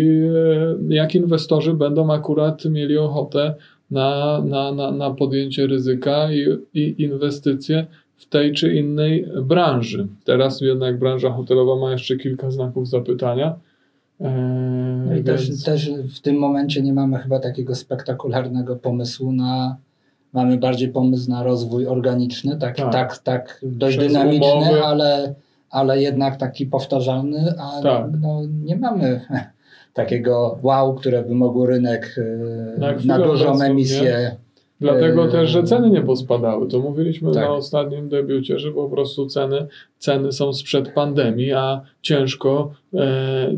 jak 0.89 1.15
inwestorzy 1.15 1.73
będą 1.73 2.13
akurat 2.13 2.65
mieli 2.65 2.97
ochotę 2.97 3.53
na, 3.91 4.41
na, 4.45 4.71
na, 4.71 4.91
na 4.91 5.11
podjęcie 5.11 5.67
ryzyka 5.67 6.29
i, 6.31 6.47
i 6.73 7.03
inwestycje 7.03 7.85
w 8.23 8.29
tej 8.29 8.53
czy 8.53 8.73
innej 8.73 9.27
branży. 9.41 10.07
Teraz 10.23 10.61
jednak 10.61 10.99
branża 10.99 11.31
hotelowa 11.31 11.75
ma 11.75 11.91
jeszcze 11.91 12.17
kilka 12.17 12.51
znaków 12.51 12.89
zapytania 12.89 13.55
no 14.19 15.15
i 15.15 15.23
więc... 15.23 15.25
też, 15.25 15.63
też 15.63 15.91
w 16.15 16.19
tym 16.21 16.35
momencie 16.35 16.81
nie 16.81 16.93
mamy 16.93 17.17
chyba 17.17 17.39
takiego 17.39 17.75
spektakularnego 17.75 18.75
pomysłu 18.75 19.31
na. 19.31 19.77
Mamy 20.33 20.57
bardziej 20.57 20.89
pomysł 20.89 21.29
na 21.29 21.43
rozwój 21.43 21.87
organiczny, 21.87 22.57
tak, 22.57 22.77
tak, 22.77 22.91
tak, 22.91 23.17
tak 23.17 23.59
dość 23.63 23.97
Przez 23.97 24.13
dynamiczny, 24.13 24.53
umowy. 24.53 24.83
ale, 24.83 25.33
ale 25.69 26.01
jednak 26.01 26.37
taki 26.37 26.65
powtarzalny, 26.65 27.53
a 27.59 27.81
tak. 27.81 28.05
no, 28.21 28.41
nie 28.63 28.75
mamy 28.75 29.21
takiego 29.93 30.59
wow, 30.61 30.95
które 30.95 31.23
by 31.23 31.35
mogło 31.35 31.65
rynek 31.65 32.15
na, 32.77 32.91
na 33.05 33.25
dużą 33.25 33.61
emisję 33.61 34.35
Dlatego 34.83 35.27
też, 35.27 35.49
że 35.49 35.63
ceny 35.63 35.89
nie 35.89 36.01
pospadały. 36.01 36.67
To 36.67 36.79
mówiliśmy 36.79 37.31
tak. 37.33 37.43
na 37.43 37.51
ostatnim 37.51 38.09
debiucie, 38.09 38.59
że 38.59 38.71
po 38.71 38.89
prostu 38.89 39.25
ceny, 39.25 39.67
ceny 39.97 40.31
są 40.31 40.53
sprzed 40.53 40.93
pandemii, 40.93 41.51
a 41.51 41.81
ciężko 42.01 42.71
e, 42.93 43.57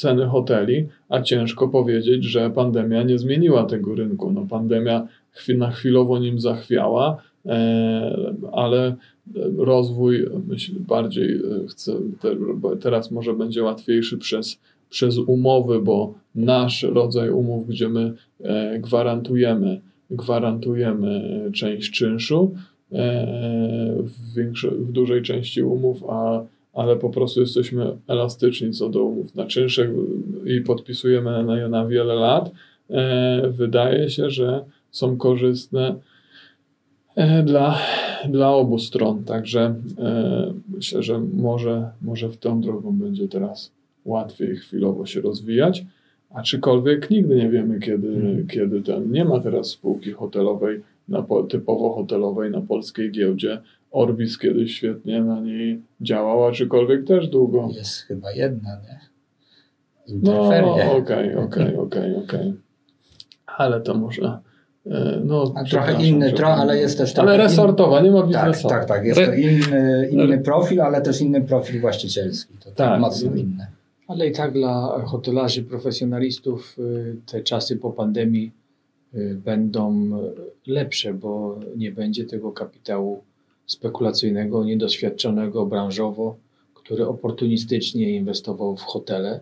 ceny 0.00 0.26
hoteli, 0.26 0.88
a 1.08 1.22
ciężko 1.22 1.68
powiedzieć, 1.68 2.24
że 2.24 2.50
pandemia 2.50 3.02
nie 3.02 3.18
zmieniła 3.18 3.64
tego 3.64 3.94
rynku. 3.94 4.32
No, 4.32 4.46
pandemia 4.50 5.06
chwil, 5.30 5.58
na 5.58 5.70
chwilowo 5.70 6.18
nim 6.18 6.40
zachwiała, 6.40 7.22
e, 7.46 8.34
ale 8.52 8.96
rozwój 9.58 10.26
myślę 10.48 10.74
bardziej 10.88 11.34
e, 11.34 11.66
chce, 11.68 11.92
te, 12.20 12.36
teraz 12.80 13.10
może 13.10 13.34
będzie 13.34 13.62
łatwiejszy 13.62 14.18
przez, 14.18 14.58
przez 14.90 15.18
umowy, 15.18 15.80
bo 15.80 16.14
nasz 16.34 16.82
rodzaj 16.82 17.30
umów, 17.30 17.66
gdzie 17.66 17.88
my 17.88 18.12
e, 18.40 18.78
gwarantujemy 18.78 19.80
gwarantujemy 20.10 21.22
część 21.54 21.90
czynszu 21.90 22.54
e, 22.92 23.26
w, 23.98 24.34
większej, 24.34 24.70
w 24.70 24.92
dużej 24.92 25.22
części 25.22 25.62
umów, 25.62 26.04
a, 26.08 26.44
ale 26.72 26.96
po 26.96 27.10
prostu 27.10 27.40
jesteśmy 27.40 27.96
elastyczni 28.08 28.70
co 28.72 28.88
do 28.88 29.04
umów 29.04 29.34
na 29.34 29.46
czynsze 29.46 29.90
i 30.44 30.60
podpisujemy 30.60 31.44
na, 31.44 31.68
na 31.68 31.86
wiele 31.86 32.14
lat. 32.14 32.50
E, 32.90 33.48
wydaje 33.48 34.10
się, 34.10 34.30
że 34.30 34.64
są 34.90 35.16
korzystne 35.16 35.94
e, 37.16 37.42
dla, 37.42 37.78
dla 38.28 38.50
obu 38.52 38.78
stron. 38.78 39.24
Także 39.24 39.74
myślę, 40.68 41.02
że 41.02 41.18
może, 41.18 41.90
może 42.02 42.28
w 42.28 42.36
tą 42.36 42.60
drogą 42.60 42.92
będzie 42.92 43.28
teraz 43.28 43.72
łatwiej 44.04 44.56
chwilowo 44.56 45.06
się 45.06 45.20
rozwijać. 45.20 45.84
Aczkolwiek 46.34 47.10
nigdy 47.10 47.36
nie 47.36 47.48
wiemy, 47.48 47.80
kiedy, 47.80 48.20
hmm. 48.20 48.46
kiedy 48.46 48.82
ten. 48.82 49.12
Nie 49.12 49.24
ma 49.24 49.40
teraz 49.40 49.66
spółki 49.66 50.12
hotelowej, 50.12 50.82
na, 51.08 51.26
typowo 51.48 51.94
hotelowej 51.94 52.50
na 52.50 52.60
polskiej 52.60 53.10
giełdzie. 53.10 53.60
Orbis 53.90 54.38
kiedyś 54.38 54.76
świetnie 54.76 55.22
na 55.22 55.40
niej 55.40 55.82
działał, 56.00 56.46
aczkolwiek 56.46 57.06
też 57.06 57.28
długo. 57.28 57.68
Jest 57.72 58.00
chyba 58.00 58.32
jedna, 58.32 58.80
nie? 58.82 59.00
No, 60.22 60.48
okej, 60.96 61.36
okej, 61.36 61.76
okej, 61.84 62.16
okej. 62.16 62.54
Ale 63.46 63.80
to 63.80 63.94
może. 63.94 64.38
E, 64.86 65.20
no, 65.24 65.52
A 65.56 65.64
trochę 65.64 66.06
inny, 66.06 66.32
tro, 66.32 66.48
ale 66.48 66.78
jest 66.78 66.98
też 66.98 67.18
Ale 67.18 67.36
resortowa, 67.36 68.00
nie 68.00 68.10
ma 68.10 68.22
biznesowa. 68.22 68.74
Tak, 68.74 68.88
tak, 68.88 68.88
tak. 68.88 69.06
Jest 69.06 69.20
to 69.20 69.32
inny, 69.32 70.08
inny 70.10 70.38
profil, 70.38 70.80
ale 70.80 71.00
też 71.00 71.20
inny 71.20 71.40
profil 71.40 71.80
właścicielski. 71.80 72.54
To 72.54 72.64
tak, 72.64 72.76
tak 72.76 73.00
mocno 73.00 73.34
inne. 73.34 73.79
Ale 74.10 74.28
i 74.28 74.32
tak 74.32 74.52
dla 74.52 75.02
hotelarzy, 75.06 75.62
profesjonalistów 75.62 76.78
y, 76.78 77.16
te 77.26 77.42
czasy 77.42 77.76
po 77.76 77.90
pandemii 77.90 78.52
y, 79.14 79.40
będą 79.44 80.10
lepsze, 80.66 81.14
bo 81.14 81.60
nie 81.76 81.92
będzie 81.92 82.24
tego 82.24 82.52
kapitału 82.52 83.22
spekulacyjnego, 83.66 84.64
niedoświadczonego 84.64 85.66
branżowo, 85.66 86.36
który 86.74 87.06
oportunistycznie 87.06 88.10
inwestował 88.10 88.76
w 88.76 88.82
hotele. 88.82 89.40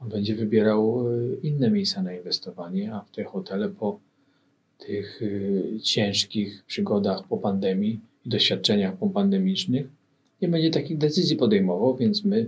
On 0.00 0.08
będzie 0.08 0.34
wybierał 0.34 1.08
y, 1.08 1.38
inne 1.42 1.70
miejsca 1.70 2.02
na 2.02 2.14
inwestowanie, 2.14 2.94
a 2.94 3.00
w 3.00 3.10
te 3.10 3.24
hotele 3.24 3.68
po 3.68 4.00
tych 4.78 5.20
ciężkich 5.82 6.64
przygodach 6.66 7.28
po 7.28 7.36
pandemii 7.36 8.00
i 8.26 8.28
doświadczeniach 8.28 8.96
popandemicznych 8.96 9.86
nie 10.42 10.48
będzie 10.48 10.70
takich 10.70 10.98
decyzji 10.98 11.36
podejmował, 11.36 11.96
więc 11.96 12.24
my 12.24 12.46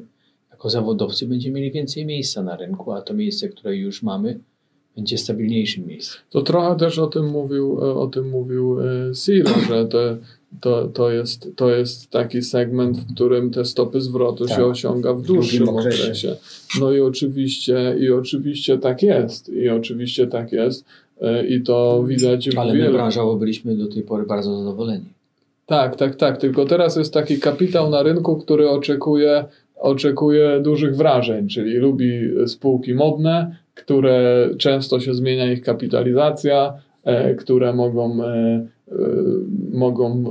jako 0.62 0.70
zawodowcy 0.70 1.26
będziemy 1.26 1.60
mieli 1.60 1.72
więcej 1.72 2.06
miejsca 2.06 2.42
na 2.42 2.56
rynku, 2.56 2.92
a 2.92 3.02
to 3.02 3.14
miejsce, 3.14 3.48
które 3.48 3.76
już 3.76 4.02
mamy, 4.02 4.38
będzie 4.96 5.18
stabilniejszym 5.18 5.86
miejscem. 5.86 6.20
To 6.30 6.42
trochę 6.42 6.76
też 6.76 6.98
o 6.98 7.06
tym 7.06 7.26
mówił, 7.26 7.78
e, 7.82 7.94
o 7.94 8.06
tym 8.06 8.28
mówił 8.28 8.76
Siro, 9.14 9.50
e, 9.50 9.66
że 9.68 9.86
te, 9.86 10.16
to, 10.60 10.88
to, 10.88 11.10
jest, 11.10 11.48
to 11.56 11.70
jest 11.70 12.10
taki 12.10 12.42
segment, 12.42 12.98
w 12.98 13.14
którym 13.14 13.50
te 13.50 13.64
stopy 13.64 14.00
zwrotu 14.00 14.46
tak. 14.46 14.56
się 14.56 14.64
osiąga 14.64 15.14
w 15.14 15.22
dłuższym 15.22 15.66
w 15.66 15.68
okresie. 15.68 16.02
okresie. 16.02 16.36
No 16.80 16.92
i 16.92 17.00
oczywiście, 17.00 17.96
i 18.00 18.10
oczywiście 18.10 18.78
tak 18.78 19.02
jest. 19.02 19.48
I 19.48 19.68
oczywiście 19.68 20.26
tak 20.26 20.52
jest. 20.52 20.84
E, 21.20 21.46
I 21.46 21.62
to 21.62 22.04
widać 22.04 22.50
w 22.50 22.58
Ale 22.58 22.74
my 22.74 22.92
branżowo 22.92 23.36
byliśmy 23.36 23.76
do 23.76 23.88
tej 23.88 24.02
pory 24.02 24.26
bardzo 24.26 24.58
zadowoleni. 24.58 25.04
Tak, 25.66 25.96
tak, 25.96 26.16
tak. 26.16 26.38
Tylko 26.38 26.64
teraz 26.64 26.96
jest 26.96 27.14
taki 27.14 27.38
kapitał 27.38 27.90
na 27.90 28.02
rynku, 28.02 28.36
który 28.36 28.70
oczekuje 28.70 29.44
oczekuje 29.82 30.60
dużych 30.60 30.96
wrażeń, 30.96 31.48
czyli 31.48 31.74
lubi 31.74 32.20
spółki 32.46 32.94
modne, 32.94 33.56
które 33.74 34.48
często 34.58 35.00
się 35.00 35.14
zmienia 35.14 35.52
ich 35.52 35.62
kapitalizacja, 35.62 36.74
e, 37.04 37.34
które 37.34 37.72
mogą 37.72 38.24
e, 38.24 38.66
mogą 39.72 40.24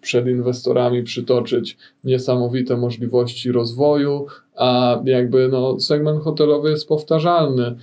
przed 0.00 0.26
inwestorami 0.26 1.02
przytoczyć 1.02 1.76
niesamowite 2.04 2.76
możliwości 2.76 3.52
rozwoju, 3.52 4.26
a 4.56 5.00
jakby 5.04 5.48
no, 5.48 5.80
segment 5.80 6.22
hotelowy 6.22 6.70
jest 6.70 6.88
powtarzalny. 6.88 7.74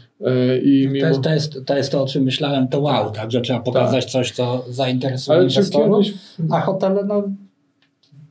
I 0.64 0.90
mimo... 0.92 1.06
to, 1.06 1.08
jest, 1.08 1.22
to, 1.24 1.30
jest, 1.30 1.66
to 1.66 1.78
jest 1.78 1.92
to, 1.92 2.04
o 2.04 2.08
czym 2.08 2.24
myślałem, 2.24 2.68
to 2.68 2.80
wow, 2.80 3.12
tak, 3.12 3.32
że 3.32 3.42
trzeba 3.42 3.60
pokazać 3.60 4.04
tak. 4.04 4.12
coś, 4.12 4.32
co 4.32 4.66
zainteresuje 4.70 5.38
Ale 5.38 5.48
inwestorów, 5.48 6.06
kiedyś... 6.06 6.20
a 6.52 6.62
hotele, 6.62 7.06
no 7.06 7.24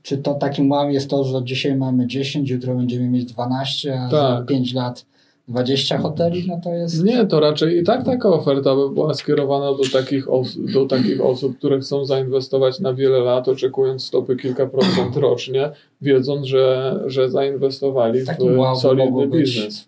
czy 0.02 0.18
to 0.18 0.34
takim 0.34 0.70
wow 0.70 0.90
jest 0.90 1.10
to, 1.10 1.24
że 1.24 1.44
dzisiaj 1.44 1.76
mamy 1.76 2.06
10, 2.06 2.50
jutro 2.50 2.74
będziemy 2.74 3.08
mieć 3.08 3.24
12, 3.24 4.00
a 4.00 4.10
tak. 4.10 4.10
za 4.10 4.44
5 4.48 4.74
lat 4.74 5.04
20 5.48 5.98
hoteli, 5.98 6.44
no 6.48 6.60
to 6.64 6.74
jest... 6.74 7.04
Nie, 7.04 7.26
to 7.26 7.40
raczej 7.40 7.78
i 7.78 7.82
tak 7.82 8.04
taka 8.04 8.28
oferta 8.28 8.76
by 8.76 8.90
była 8.90 9.14
skierowana 9.14 9.66
do 9.66 9.82
takich, 9.92 10.26
do 10.74 10.86
takich 10.86 11.20
osób, 11.24 11.58
które 11.58 11.80
chcą 11.80 12.04
zainwestować 12.04 12.80
na 12.80 12.94
wiele 12.94 13.18
lat, 13.18 13.48
oczekując 13.48 14.04
stopy 14.04 14.36
kilka 14.36 14.66
procent 14.66 15.16
rocznie, 15.16 15.70
wiedząc, 16.00 16.46
że, 16.46 17.00
że 17.06 17.30
zainwestowali 17.30 18.26
Taki 18.26 18.48
w 18.48 18.58
wow 18.58 18.76
solidny 18.76 19.26
biznes. 19.26 19.86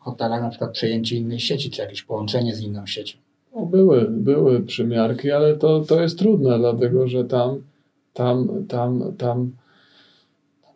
W 0.00 0.04
hotelach 0.04 0.42
na 0.42 0.48
przykład 0.48 0.70
przejęcie 0.70 1.16
innej 1.16 1.40
sieci, 1.40 1.70
czy 1.70 1.82
jakieś 1.82 2.02
połączenie 2.02 2.54
z 2.54 2.60
inną 2.60 2.86
siecią. 2.86 3.18
O, 3.54 3.66
były, 3.66 4.06
były 4.10 4.60
przymiarki, 4.60 5.30
ale 5.30 5.56
to, 5.56 5.80
to 5.80 6.02
jest 6.02 6.18
trudne, 6.18 6.58
dlatego 6.58 7.08
że 7.08 7.24
tam, 7.24 7.60
tam, 8.14 8.64
tam, 8.68 9.12
tam 9.18 9.52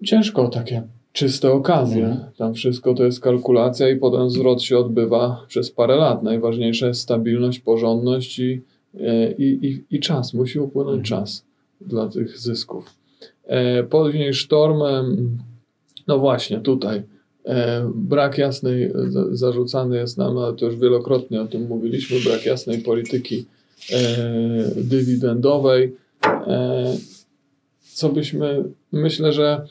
ciężko 0.04 0.48
takie 0.48 0.82
czyste 1.12 1.52
okazje. 1.52 2.06
Mhm. 2.06 2.32
Tam 2.36 2.54
wszystko 2.54 2.94
to 2.94 3.04
jest 3.04 3.20
kalkulacja 3.20 3.88
i 3.88 3.96
potem 3.96 4.30
zwrot 4.30 4.62
się 4.62 4.78
odbywa 4.78 5.44
przez 5.48 5.70
parę 5.70 5.96
lat. 5.96 6.22
Najważniejsza 6.22 6.86
jest 6.86 7.00
stabilność, 7.00 7.60
porządność 7.60 8.38
i, 8.38 8.62
e, 9.00 9.32
i, 9.32 9.66
i, 9.66 9.84
i 9.90 10.00
czas. 10.00 10.34
Musi 10.34 10.58
upłynąć 10.58 10.98
mhm. 10.98 11.04
czas 11.04 11.44
dla 11.80 12.08
tych 12.08 12.38
zysków. 12.38 12.90
E, 13.46 13.82
później 13.82 14.34
sztorm, 14.34 14.78
no 16.06 16.18
właśnie 16.18 16.60
tutaj 16.60 17.02
e, 17.44 17.90
brak 17.94 18.38
jasnej, 18.38 18.92
zarzucany 19.30 19.96
jest 19.96 20.18
nam, 20.18 20.38
ale 20.38 20.56
to 20.56 20.66
już 20.66 20.76
wielokrotnie 20.76 21.40
o 21.42 21.46
tym 21.46 21.66
mówiliśmy, 21.66 22.16
brak 22.30 22.46
jasnej 22.46 22.78
polityki 22.78 23.46
dywidendowej. 24.76 25.94
Co 27.98 28.08
byśmy, 28.08 28.64
myślę, 28.92 29.32
że 29.32 29.66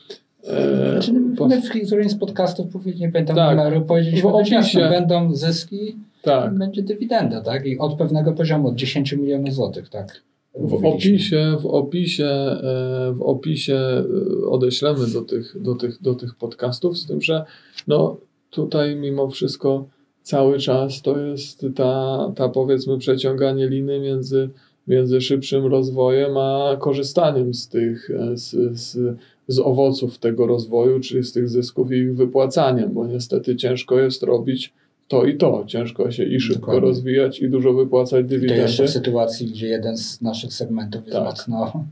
znaczy, 0.91 1.13
my 1.47 1.61
w 1.61 1.87
którymś 1.87 2.11
z 2.11 2.15
podcastów, 2.15 2.85
nie 2.99 3.11
pamiętam 3.11 3.35
tak, 3.35 3.57
numeru, 3.57 3.81
powiedzieliśmy, 3.81 4.31
że 4.45 4.55
jasno, 4.55 4.89
będą 4.89 5.35
zyski, 5.35 5.95
tak. 6.21 6.57
będzie 6.57 6.81
dywidenda, 6.81 7.41
tak? 7.41 7.65
I 7.65 7.77
od 7.77 7.97
pewnego 7.97 8.33
poziomu, 8.33 8.67
od 8.67 8.75
10 8.75 9.13
milionów 9.13 9.53
złotych, 9.53 9.89
tak? 9.89 10.21
W 10.55 10.85
opisie, 10.85 11.57
w 11.61 11.65
opisie, 11.65 12.25
e, 12.25 13.13
w 13.13 13.21
opisie 13.21 13.75
e, 13.75 14.47
odeślemy 14.49 15.07
do 15.07 15.21
tych, 15.21 15.61
do, 15.61 15.75
tych, 15.75 16.01
do 16.01 16.15
tych 16.15 16.35
podcastów, 16.35 16.97
z 16.97 17.07
tym, 17.07 17.21
że 17.21 17.45
no 17.87 18.17
tutaj 18.49 18.95
mimo 18.95 19.29
wszystko 19.29 19.87
cały 20.21 20.59
czas 20.59 21.01
to 21.01 21.19
jest 21.19 21.65
ta, 21.75 22.17
ta 22.35 22.49
powiedzmy 22.49 22.97
przeciąganie 22.97 23.67
liny 23.67 23.99
między, 23.99 24.49
między 24.87 25.21
szybszym 25.21 25.65
rozwojem 25.65 26.37
a 26.37 26.77
korzystaniem 26.79 27.53
z 27.53 27.67
tych, 27.67 28.09
e, 28.09 28.37
z, 28.37 28.49
z 28.79 29.17
z 29.47 29.59
owoców 29.59 30.17
tego 30.17 30.47
rozwoju, 30.47 30.99
czyli 30.99 31.23
z 31.23 31.33
tych 31.33 31.49
zysków 31.49 31.91
i 31.91 31.95
ich 31.95 32.15
wypłacaniem, 32.15 32.93
bo 32.93 33.07
niestety 33.07 33.55
ciężko 33.55 33.99
jest 33.99 34.23
robić 34.23 34.73
to 35.07 35.25
i 35.25 35.37
to. 35.37 35.63
Ciężko 35.67 36.11
się 36.11 36.23
i 36.23 36.39
szybko 36.39 36.59
Dokładnie. 36.59 36.81
rozwijać 36.81 37.39
i 37.39 37.49
dużo 37.49 37.73
wypłacać 37.73 38.25
dywidendy. 38.25 38.55
To 38.55 38.61
jeszcze 38.61 38.85
w 38.85 38.89
sytuacji, 38.89 39.47
gdzie 39.47 39.67
jeden 39.67 39.97
z 39.97 40.21
naszych 40.21 40.53
segmentów 40.53 41.01
jest 41.05 41.17
tak. 41.17 41.25
mocno 41.25 41.85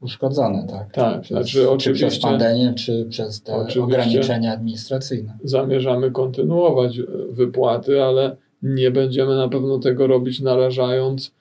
uszkodzony, 0.00 0.66
tak? 0.70 0.92
Tak, 0.92 1.20
przez, 1.20 1.36
znaczy 1.36 1.70
oczywiście, 1.70 2.06
czy 2.06 2.10
przez 2.10 2.22
pandemię, 2.22 2.74
czy 2.76 3.06
przez 3.08 3.42
te 3.42 3.66
ograniczenia 3.82 4.52
administracyjne. 4.52 5.38
Zamierzamy 5.44 6.10
kontynuować 6.10 7.00
wypłaty, 7.30 8.02
ale 8.02 8.36
nie 8.62 8.90
będziemy 8.90 9.36
na 9.36 9.48
pewno 9.48 9.78
tego 9.78 10.06
robić 10.06 10.40
narażając 10.40 11.32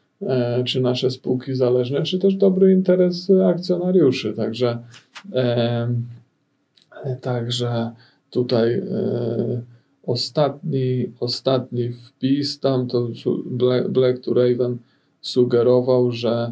czy 0.66 0.82
nasze 0.82 1.12
spółki 1.12 1.56
zależne, 1.56 2.04
czy 2.04 2.20
też 2.20 2.36
dobry 2.36 2.72
interes 2.72 3.32
akcjonariuszy. 3.46 4.34
Także, 4.34 4.78
e, 5.34 5.88
także 7.22 7.92
tutaj 8.30 8.74
e, 8.74 8.84
ostatni, 10.04 11.12
ostatni 11.20 11.90
wpis, 11.90 12.60
tam 12.60 12.88
to 12.88 13.08
Black, 13.46 13.88
Black 13.88 14.20
to 14.20 14.34
Raven 14.34 14.78
sugerował, 15.22 16.12
że 16.12 16.52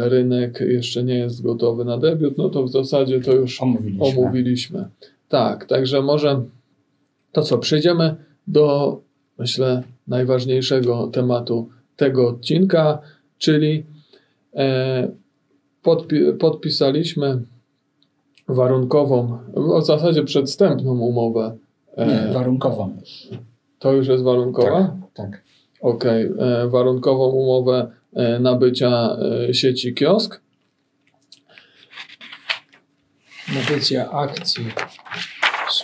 rynek 0.00 0.60
jeszcze 0.60 1.04
nie 1.04 1.14
jest 1.14 1.42
gotowy 1.42 1.84
na 1.84 1.98
debiut, 1.98 2.38
no 2.38 2.48
to 2.48 2.64
w 2.64 2.70
zasadzie 2.70 3.20
to 3.20 3.32
już 3.32 3.62
omówiliśmy. 3.62 4.06
omówiliśmy. 4.06 4.88
Tak, 5.28 5.64
także 5.64 6.02
może 6.02 6.42
to 7.32 7.42
co, 7.42 7.58
przejdziemy 7.58 8.16
do, 8.46 9.00
myślę, 9.38 9.82
najważniejszego 10.08 11.06
tematu 11.06 11.68
tego 12.02 12.28
odcinka, 12.28 12.98
czyli 13.38 13.86
e, 14.54 15.08
podpi 15.82 16.16
podpisaliśmy 16.40 17.42
warunkową, 18.48 19.38
w 19.80 19.84
zasadzie 19.84 20.24
przedstępną 20.24 20.98
umowę. 20.98 21.56
E, 21.96 22.06
Nie, 22.06 22.32
warunkową. 22.32 22.96
To 23.78 23.92
już 23.92 24.08
jest 24.08 24.24
warunkowa? 24.24 24.96
Tak. 25.14 25.30
tak. 25.30 25.42
Okej, 25.80 26.32
okay. 26.32 26.46
E, 26.46 26.68
warunkową 26.68 27.24
umowę 27.26 27.90
nabycia 28.40 29.16
sieci 29.52 29.94
kiosk. 29.94 30.40
Nabycia 33.54 34.10
akcji 34.10 34.64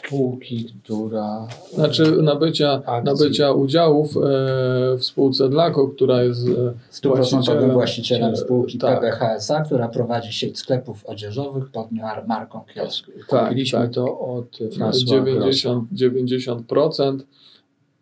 spółki, 0.09 0.75
która. 0.85 1.49
Znaczy 1.75 2.23
nabycia, 2.23 2.83
nabycia 3.05 3.53
udziałów 3.53 4.17
e, 4.17 4.21
w 4.97 5.05
spółce 5.05 5.49
Dlako, 5.49 5.89
która 5.89 6.23
jest 6.23 6.49
e, 6.49 6.73
stuprocentowym 6.91 7.73
właścicielem 7.73 8.37
spółki 8.37 8.79
tak. 8.79 9.01
PBHSA, 9.01 9.61
która 9.61 9.89
prowadzi 9.89 10.33
sieć 10.33 10.59
sklepów 10.59 11.07
odzieżowych 11.07 11.71
pod 11.71 11.89
marką 12.27 12.61
Kiosk. 12.75 13.07
Tak, 13.29 13.45
Kupiliśmy 13.45 13.79
tak. 13.79 13.91
to 13.91 14.19
od 14.19 14.59
François 14.59 15.05
90, 15.05 15.91
90%. 15.93 17.19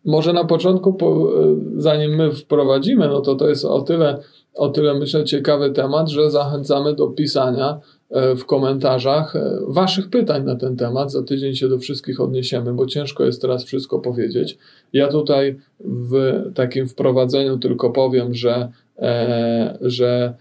Może 0.05 0.33
na 0.33 0.43
początku, 0.45 0.93
po, 0.93 1.07
e, 1.07 1.55
zanim 1.77 2.15
my 2.15 2.31
wprowadzimy, 2.31 3.07
no 3.07 3.21
to 3.21 3.35
to 3.35 3.49
jest 3.49 3.65
o 3.65 3.81
tyle, 3.81 4.17
o 4.53 4.69
tyle 4.69 4.93
myślę 4.93 5.23
ciekawy 5.23 5.71
temat, 5.71 6.09
że 6.09 6.31
zachęcamy 6.31 6.95
do 6.95 7.07
pisania 7.07 7.79
w 8.09 8.45
komentarzach 8.45 9.35
e, 9.35 9.59
Waszych 9.67 10.09
pytań 10.09 10.43
na 10.43 10.55
ten 10.55 10.75
temat. 10.75 11.11
Za 11.11 11.23
tydzień 11.23 11.55
się 11.55 11.69
do 11.69 11.79
wszystkich 11.79 12.21
odniesiemy, 12.21 12.73
bo 12.73 12.85
ciężko 12.85 13.25
jest 13.25 13.41
teraz 13.41 13.63
wszystko 13.63 13.99
powiedzieć. 13.99 14.57
Ja 14.93 15.07
tutaj 15.07 15.59
w 15.79 16.41
takim 16.55 16.87
wprowadzeniu 16.87 17.57
tylko 17.57 17.89
powiem, 17.89 18.33
że, 18.33 18.71
e, 18.97 19.77
że 19.81 20.33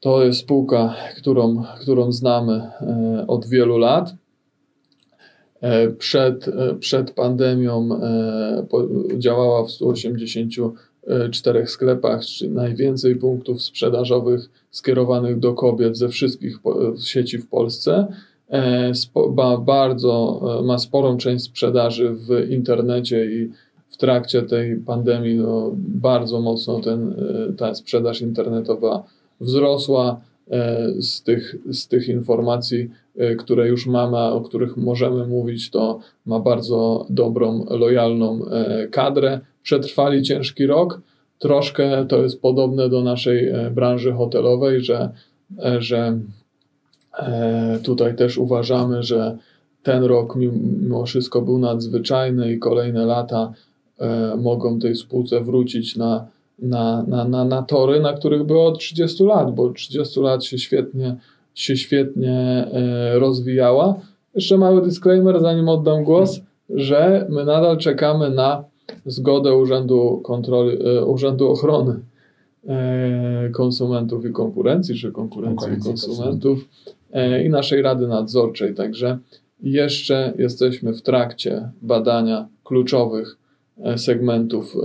to 0.00 0.24
jest 0.24 0.40
spółka, 0.40 0.94
którą, 1.16 1.64
którą 1.80 2.12
znamy 2.12 2.62
od 3.26 3.46
wielu 3.46 3.78
lat. 3.78 4.14
Przed, 5.98 6.50
przed 6.80 7.10
pandemią 7.10 8.00
działała 9.18 9.64
w 9.64 9.70
180 9.70 10.52
czterech 11.30 11.70
sklepach, 11.70 12.24
czy 12.24 12.50
najwięcej 12.50 13.16
punktów 13.16 13.62
sprzedażowych 13.62 14.50
skierowanych 14.70 15.38
do 15.38 15.54
kobiet 15.54 15.98
ze 15.98 16.08
wszystkich 16.08 16.58
sieci 16.98 17.38
w 17.38 17.46
Polsce. 17.46 18.06
E, 18.50 18.92
ma 19.36 19.58
bardzo, 19.58 20.40
e, 20.60 20.62
ma 20.62 20.78
sporą 20.78 21.16
część 21.16 21.44
sprzedaży 21.44 22.14
w 22.14 22.50
internecie 22.50 23.26
i 23.26 23.50
w 23.88 23.96
trakcie 23.96 24.42
tej 24.42 24.76
pandemii 24.76 25.36
no, 25.36 25.72
bardzo 25.76 26.40
mocno 26.40 26.80
ten, 26.80 27.12
e, 27.48 27.52
ta 27.52 27.74
sprzedaż 27.74 28.20
internetowa 28.20 29.04
wzrosła. 29.40 30.20
Z 31.00 31.22
tych, 31.22 31.56
z 31.70 31.88
tych 31.88 32.08
informacji, 32.08 32.90
które 33.38 33.68
już 33.68 33.86
mamy, 33.86 34.18
o 34.18 34.40
których 34.40 34.76
możemy 34.76 35.26
mówić, 35.26 35.70
to 35.70 35.98
ma 36.26 36.40
bardzo 36.40 37.06
dobrą, 37.10 37.66
lojalną 37.70 38.40
kadrę. 38.90 39.40
Przetrwali 39.68 40.22
ciężki 40.22 40.66
rok, 40.66 41.00
Troszkę 41.38 42.06
to 42.06 42.22
jest 42.22 42.40
podobne 42.40 42.88
do 42.88 43.02
naszej 43.02 43.48
e, 43.48 43.70
branży 43.70 44.12
hotelowej, 44.12 44.80
że, 44.80 45.10
e, 45.64 45.82
że 45.82 46.18
e, 47.18 47.78
tutaj 47.82 48.16
też 48.16 48.38
uważamy, 48.38 49.02
że 49.02 49.38
ten 49.82 50.04
rok 50.04 50.36
mimo 50.36 51.06
wszystko 51.06 51.42
był 51.42 51.58
nadzwyczajny 51.58 52.52
i 52.52 52.58
kolejne 52.58 53.06
lata 53.06 53.52
mogą 54.38 54.78
tej 54.78 54.96
spółce 54.96 55.40
wrócić 55.40 55.96
na, 55.96 56.26
na, 56.58 57.02
na, 57.02 57.24
na, 57.24 57.44
na 57.44 57.62
tory, 57.62 58.00
na 58.00 58.12
których 58.12 58.44
było 58.44 58.66
od 58.66 58.78
30 58.78 59.24
lat, 59.24 59.54
bo 59.54 59.72
30 59.72 60.20
lat 60.20 60.44
się 60.44 60.58
świetnie, 60.58 61.16
się 61.54 61.76
świetnie 61.76 62.68
rozwijała. 63.14 63.94
Jeszcze 64.34 64.58
mały 64.58 64.82
disclaimer, 64.82 65.40
zanim 65.40 65.68
oddam 65.68 66.04
głos, 66.04 66.40
że 66.70 67.26
my 67.30 67.44
nadal 67.44 67.78
czekamy 67.78 68.30
na 68.30 68.64
zgodę 69.06 69.56
Urzędu 69.56 70.20
Kontroli, 70.24 70.78
e, 70.84 71.04
Urzędu 71.04 71.50
Ochrony 71.50 72.00
e, 72.66 73.50
konsumentów 73.52 74.24
i 74.24 74.32
konkurencji, 74.32 74.94
czy 74.94 75.12
konkurencji 75.12 75.72
i 75.72 75.80
konsumentów 75.80 76.68
e, 77.12 77.44
i 77.44 77.50
naszej 77.50 77.82
Rady 77.82 78.08
Nadzorczej. 78.08 78.74
Także 78.74 79.18
jeszcze 79.62 80.32
jesteśmy 80.38 80.92
w 80.92 81.02
trakcie 81.02 81.70
badania 81.82 82.48
kluczowych 82.64 83.36
segmentów 83.96 84.76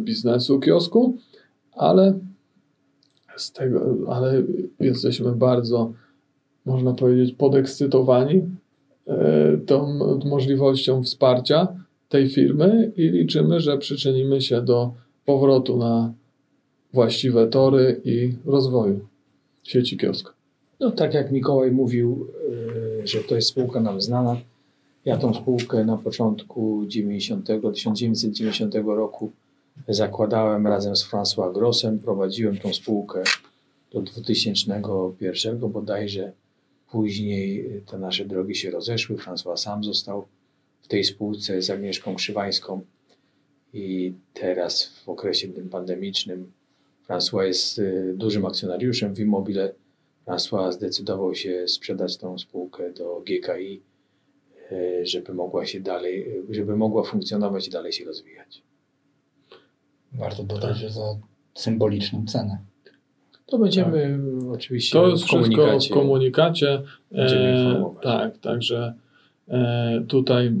biznesu 0.00 0.60
kiosku, 0.60 1.16
ale 1.72 2.18
z 3.36 3.52
tego, 3.52 3.96
ale 4.08 4.42
jesteśmy 4.80 5.32
bardzo, 5.32 5.92
można 6.66 6.92
powiedzieć, 6.92 7.34
podekscytowani 7.34 8.42
tą 9.66 9.98
możliwością 10.24 11.02
wsparcia 11.02 11.68
tej 12.08 12.28
firmy 12.28 12.92
i 12.96 13.02
liczymy, 13.02 13.60
że 13.60 13.78
przyczynimy 13.78 14.42
się 14.42 14.62
do 14.62 14.92
powrotu 15.24 15.76
na 15.76 16.12
właściwe 16.92 17.46
tory 17.46 18.00
i 18.04 18.32
rozwoju 18.44 19.00
sieci 19.62 19.96
kiosk. 19.96 20.34
No 20.80 20.90
tak 20.90 21.14
jak 21.14 21.32
Mikołaj 21.32 21.70
mówił, 21.70 22.28
y, 23.02 23.06
że 23.06 23.20
to 23.20 23.34
jest 23.34 23.48
spółka 23.48 23.80
nam 23.80 24.00
znana. 24.00 24.36
Ja 25.04 25.16
tą 25.16 25.34
spółkę 25.34 25.84
na 25.84 25.96
początku 25.96 26.84
90, 26.86 27.46
1990 27.46 28.74
roku 28.74 29.32
zakładałem 29.88 30.66
razem 30.66 30.96
z 30.96 31.10
François 31.10 31.54
Grossem. 31.54 31.98
Prowadziłem 31.98 32.56
tą 32.56 32.72
spółkę 32.72 33.22
do 33.92 34.02
2001 34.02 35.58
bodajże. 35.58 36.32
Później 36.90 37.70
te 37.86 37.98
nasze 37.98 38.24
drogi 38.24 38.54
się 38.54 38.70
rozeszły. 38.70 39.16
François 39.16 39.56
sam 39.56 39.84
został 39.84 40.26
w 40.86 40.88
tej 40.88 41.04
spółce 41.04 41.62
z 41.62 41.70
Agnieszką 41.70 42.14
Krzywańską 42.14 42.80
i 43.72 44.14
teraz 44.34 44.84
w 45.04 45.08
okresie 45.08 45.48
tym 45.48 45.68
pandemicznym 45.68 46.52
François 47.08 47.42
jest 47.46 47.78
y, 47.78 48.14
dużym 48.16 48.46
akcjonariuszem 48.46 49.14
w 49.14 49.20
Immobile. 49.20 49.74
François 50.26 50.72
zdecydował 50.72 51.34
się 51.34 51.68
sprzedać 51.68 52.16
tą 52.16 52.38
spółkę 52.38 52.92
do 52.92 53.20
GKI, 53.26 53.82
y, 54.72 55.06
żeby 55.06 55.34
mogła 55.34 55.66
się 55.66 55.80
dalej, 55.80 56.28
y, 56.50 56.54
żeby 56.54 56.76
mogła 56.76 57.02
funkcjonować 57.04 57.68
i 57.68 57.70
dalej 57.70 57.92
się 57.92 58.04
rozwijać. 58.04 58.62
Warto 60.12 60.42
dodać, 60.44 60.76
że 60.78 60.90
za 60.90 61.16
symboliczną 61.54 62.24
cenę. 62.26 62.58
To 63.46 63.58
będziemy 63.58 64.18
oczywiście 64.52 64.92
To 64.98 65.08
jest 65.08 65.22
w 65.22 65.26
wszystko 65.26 65.56
komunikacie. 65.56 65.90
w 65.90 65.92
komunikacie. 65.94 66.82
Będziemy 67.10 67.42
E, 67.42 67.64
informować. 67.64 68.02
tak, 68.02 68.38
także 68.38 68.76
e, 68.78 69.05
tutaj, 70.08 70.52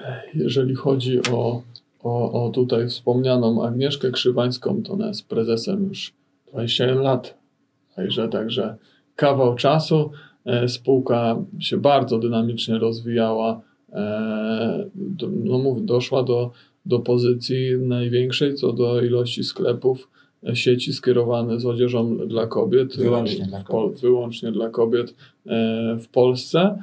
e, 0.00 0.22
jeżeli 0.34 0.74
chodzi 0.74 1.20
o, 1.32 1.62
o, 2.02 2.44
o 2.46 2.50
tutaj 2.50 2.88
wspomnianą 2.88 3.64
Agnieszkę 3.64 4.10
Krzywańską, 4.10 4.82
to 4.82 4.92
ona 4.92 5.06
jest 5.08 5.28
prezesem 5.28 5.88
już 5.88 6.12
21 6.52 6.98
lat. 6.98 7.38
Także, 7.96 8.28
także 8.28 8.76
kawał 9.16 9.54
czasu. 9.54 10.10
E, 10.46 10.68
spółka 10.68 11.36
się 11.58 11.76
bardzo 11.76 12.18
dynamicznie 12.18 12.78
rozwijała. 12.78 13.60
E, 13.92 14.88
no 15.44 15.58
mów, 15.58 15.84
doszła 15.84 16.22
do, 16.22 16.50
do 16.86 16.98
pozycji 16.98 17.78
największej 17.78 18.54
co 18.54 18.72
do 18.72 19.02
ilości 19.02 19.44
sklepów 19.44 20.08
sieci 20.54 20.92
skierowane 20.92 21.60
z 21.60 21.66
odzieżą 21.66 22.16
dla 22.28 22.46
kobiet. 22.46 22.96
Wyłącznie 22.96 23.46
dla 23.46 23.60
w 23.60 23.64
Pol- 23.64 23.84
kobiet. 23.84 24.00
wyłącznie 24.00 24.52
dla 24.52 24.68
kobiet 24.68 25.14
w 25.98 26.08
Polsce. 26.12 26.78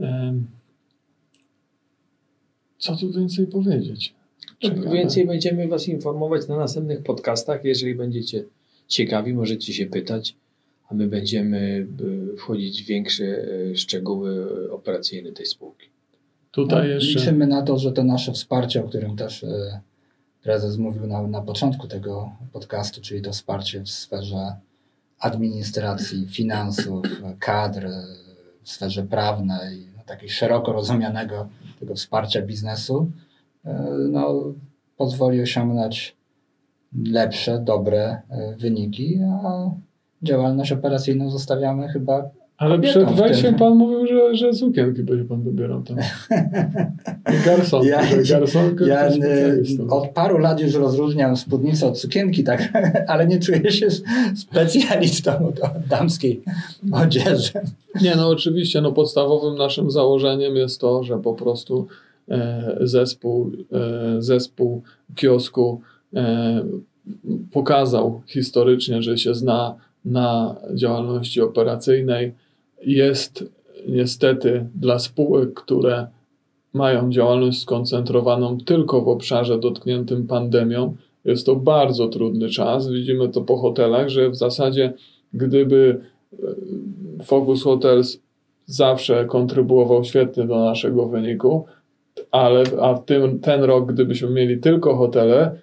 E, 0.00 0.34
Co 2.78 2.96
tu 2.96 3.12
więcej 3.12 3.46
powiedzieć? 3.46 4.14
Czekamy. 4.58 4.90
Więcej 4.90 5.26
będziemy 5.26 5.68
Was 5.68 5.88
informować 5.88 6.48
na 6.48 6.56
następnych 6.56 7.02
podcastach. 7.02 7.64
Jeżeli 7.64 7.94
będziecie 7.94 8.44
ciekawi, 8.88 9.34
możecie 9.34 9.72
się 9.72 9.86
pytać, 9.86 10.36
a 10.88 10.94
my 10.94 11.08
będziemy 11.08 11.86
y, 12.32 12.36
wchodzić 12.36 12.82
w 12.82 12.86
większe 12.86 13.24
y, 13.24 13.76
szczegóły 13.76 14.46
operacyjne 14.72 15.32
tej 15.32 15.46
spółki. 15.46 15.86
Tutaj 16.50 16.88
No, 16.88 16.94
jeszcze. 16.94 17.18
Liczymy 17.18 17.46
na 17.46 17.62
to, 17.62 17.78
że 17.78 17.92
to 17.92 18.04
nasze 18.04 18.32
wsparcie, 18.32 18.84
o 18.84 18.88
którym 18.88 19.16
też 19.16 19.44
e, 19.44 19.80
prezes 20.42 20.76
mówił 20.76 21.06
na, 21.06 21.26
na 21.26 21.42
początku 21.42 21.88
tego 21.88 22.30
podcastu, 22.52 23.00
czyli 23.00 23.22
to 23.22 23.32
wsparcie 23.32 23.80
w 23.80 23.88
sferze 23.88 24.56
administracji, 25.18 26.26
finansów, 26.28 27.04
kadr, 27.38 27.86
e, 27.86 28.06
w 28.66 28.70
sferze 28.70 29.02
prawnej, 29.02 29.88
no, 29.96 30.02
takiej 30.06 30.28
szeroko 30.28 30.72
rozumianego 30.72 31.48
tego 31.80 31.94
wsparcia 31.94 32.42
biznesu, 32.42 33.10
e, 33.64 33.96
no, 34.10 34.52
pozwoli 34.96 35.42
osiągnąć 35.42 36.16
lepsze, 37.04 37.58
dobre 37.58 38.22
e, 38.28 38.56
wyniki, 38.56 39.20
a 39.44 39.70
działalność 40.22 40.72
operacyjną 40.72 41.30
zostawiamy 41.30 41.88
chyba 41.88 42.30
Ale 42.58 42.78
przed 42.78 43.10
wejściem 43.12 43.54
pan 43.54 43.74
mówił, 43.74 44.06
że, 44.06 44.34
że 44.36 44.52
sukienki 44.52 45.02
będzie 45.02 45.24
pan 45.24 45.44
dobierał 45.44 45.82
tam. 45.82 45.96
I 47.34 47.44
garsonki, 47.44 47.88
Ja- 47.88 48.22
garsonkę 48.30 48.88
Ja 48.88 49.10
specjalistą. 49.12 49.86
od 49.88 50.08
paru 50.08 50.38
lat 50.38 50.60
już 50.60 50.74
rozróżniam 50.74 51.36
spódnicę 51.36 51.86
od 51.86 51.98
sukienki, 51.98 52.44
tak, 52.44 52.72
ale 53.08 53.26
nie 53.26 53.40
czuję 53.40 53.70
się 53.70 53.86
specjalistą 54.36 55.48
od 55.48 55.60
damskiej 55.88 56.42
odzieży. 56.92 57.52
Nie, 58.02 58.14
no 58.16 58.28
oczywiście, 58.28 58.80
no 58.80 58.92
podstawowym 58.92 59.58
naszym 59.58 59.90
założeniem 59.90 60.56
jest 60.56 60.80
to, 60.80 61.04
że 61.04 61.18
po 61.18 61.34
prostu 61.34 61.86
e, 62.28 62.76
zespół, 62.80 63.52
e, 63.72 64.22
zespół 64.22 64.82
kiosku 65.14 65.80
e, 66.14 66.64
pokazał 67.52 68.22
historycznie, 68.26 69.02
że 69.02 69.18
się 69.18 69.34
zna 69.34 69.74
na 70.04 70.56
działalności 70.74 71.40
operacyjnej. 71.40 72.32
Jest 72.82 73.44
niestety 73.88 74.66
dla 74.74 74.98
spółek, 74.98 75.54
które 75.54 76.06
mają 76.72 77.10
działalność 77.10 77.60
skoncentrowaną 77.60 78.58
tylko 78.58 79.00
w 79.02 79.08
obszarze 79.08 79.58
dotkniętym 79.58 80.26
pandemią, 80.26 80.96
jest 81.24 81.46
to 81.46 81.56
bardzo 81.56 82.08
trudny 82.08 82.48
czas. 82.48 82.90
Widzimy 82.90 83.28
to 83.28 83.40
po 83.40 83.56
hotelach, 83.56 84.08
że 84.08 84.30
w 84.30 84.36
zasadzie 84.36 84.92
gdyby 85.32 86.00
e, 86.32 86.36
Focus 87.24 87.62
Hotels 87.62 88.18
zawsze 88.66 89.24
kontrybuował 89.24 90.04
świetnie 90.04 90.44
do 90.44 90.64
naszego 90.64 91.08
wyniku, 91.08 91.64
ale 92.30 92.64
a 92.80 92.94
w 92.94 93.04
tym, 93.04 93.40
ten 93.40 93.62
rok, 93.62 93.92
gdybyśmy 93.92 94.30
mieli 94.30 94.58
tylko 94.58 94.96
hotele, 94.96 95.58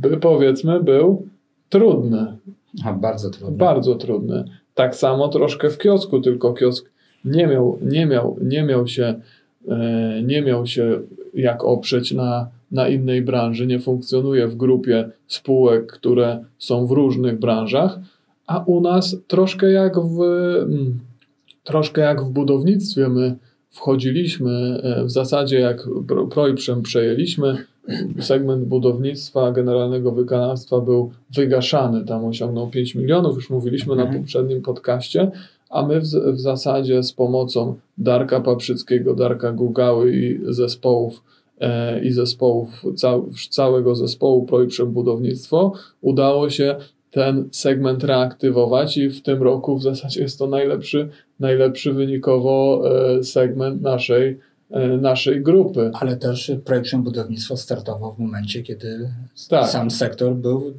by 0.00 0.16
powiedzmy 0.16 0.82
był 0.82 1.26
trudny, 1.68 2.36
A, 2.84 2.92
bardzo 2.92 3.30
trudno. 3.30 3.56
bardzo 3.56 3.94
trudny. 3.94 4.44
Tak 4.80 4.96
samo 4.96 5.28
troszkę 5.28 5.70
w 5.70 5.78
kiosku, 5.78 6.20
tylko 6.20 6.52
kiosk 6.52 6.90
nie 7.24 7.46
miał, 7.46 7.78
nie 7.82 8.06
miał, 8.06 8.36
nie 8.42 8.62
miał 8.62 8.86
się 8.86 9.14
e, 9.68 10.22
nie 10.22 10.42
miał 10.42 10.66
się 10.66 11.00
jak 11.34 11.64
oprzeć 11.64 12.12
na, 12.12 12.48
na 12.70 12.88
innej 12.88 13.22
branży, 13.22 13.66
nie 13.66 13.80
funkcjonuje 13.80 14.48
w 14.48 14.56
grupie 14.56 15.10
spółek, 15.28 15.86
które 15.86 16.44
są 16.58 16.86
w 16.86 16.90
różnych 16.90 17.38
branżach, 17.38 17.98
a 18.46 18.58
u 18.66 18.80
nas 18.80 19.16
troszkę 19.26 19.70
jak 19.70 20.00
w, 20.00 20.22
mm, 20.22 20.98
troszkę 21.64 22.00
jak 22.00 22.22
w 22.22 22.30
budownictwie 22.30 23.08
my 23.08 23.36
wchodziliśmy, 23.70 24.80
e, 24.82 25.04
w 25.04 25.10
zasadzie 25.10 25.60
jak 25.60 25.86
Pro- 26.08 26.26
Projprzem 26.26 26.82
przejęliśmy, 26.82 27.64
segment 28.20 28.64
budownictwa, 28.64 29.52
generalnego 29.52 30.12
wykonawstwa 30.12 30.80
był 30.80 31.10
wygaszany, 31.34 32.04
tam 32.04 32.24
osiągnął 32.24 32.68
5 32.68 32.94
milionów, 32.94 33.36
już 33.36 33.50
mówiliśmy 33.50 33.96
na 33.96 34.02
Mhm. 34.02 34.20
poprzednim 34.20 34.62
podcaście, 34.62 35.30
a 35.70 35.86
my 35.86 36.00
w, 36.00 36.04
w 36.32 36.40
zasadzie 36.40 37.02
z 37.02 37.12
pomocą 37.12 37.74
Darka 37.98 38.40
Paprzyckiego, 38.40 39.14
Darka 39.14 39.52
Gugały 39.52 40.16
i 40.16 40.40
zespołów 40.44 41.22
e, 41.60 42.04
i 42.04 42.10
zespołów, 42.12 42.84
cał, 42.96 43.28
całego 43.50 43.94
zespołu 43.94 44.46
Projprzem 44.46 44.92
Budownictwo 44.92 45.72
udało 46.00 46.50
się 46.50 46.76
ten 47.10 47.48
segment 47.52 48.04
reaktywować 48.04 48.96
i 48.96 49.08
w 49.08 49.22
tym 49.22 49.42
roku 49.42 49.76
w 49.76 49.82
zasadzie 49.82 50.20
jest 50.20 50.38
to 50.38 50.46
najlepszy, 50.46 51.08
najlepszy 51.40 51.92
wynikowo 51.92 52.82
e, 53.18 53.24
segment 53.24 53.82
naszej, 53.82 54.38
naszej 55.00 55.42
grupy. 55.42 55.90
Ale 55.94 56.16
też 56.16 56.52
projekt 56.64 56.96
budownictwo 56.96 57.56
startował 57.56 58.14
w 58.14 58.18
momencie, 58.18 58.62
kiedy 58.62 59.10
Tak. 59.48 59.68
sam 59.68 59.90
sektor 59.90 60.34
był 60.34 60.60
w 60.60 60.74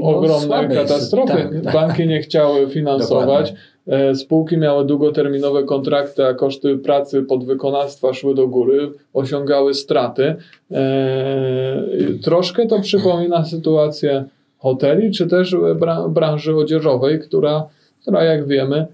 no, 0.00 0.08
ogromnej 0.08 0.40
słabej 0.40 0.76
katastrofie. 0.76 1.34
Tak, 1.34 1.64
tak. 1.64 1.74
Banki 1.74 2.06
nie 2.06 2.20
chciały 2.22 2.70
finansować. 2.70 3.54
E, 3.86 4.14
Spółki 4.14 4.58
miały 4.58 4.84
długoterminowe 4.84 5.64
kontrakty, 5.64 6.26
a 6.26 6.34
koszty 6.34 6.78
pracy 6.78 7.22
podwykonawstwa 7.22 8.14
szły 8.14 8.34
do 8.34 8.48
góry, 8.48 8.90
osiągały 9.14 9.74
straty. 9.74 10.34
E, 10.70 11.82
Troszkę 12.22 12.66
to 12.66 12.80
przypomina 12.80 13.44
sytuację 13.44 14.24
hoteli, 14.58 15.10
czy 15.10 15.26
też 15.26 15.54
bra- 15.54 16.10
branży 16.10 16.56
odzieżowej, 16.56 17.20
która, 17.20 17.66
która 18.02 18.24
jak 18.24 18.46
wiemy, 18.46 18.86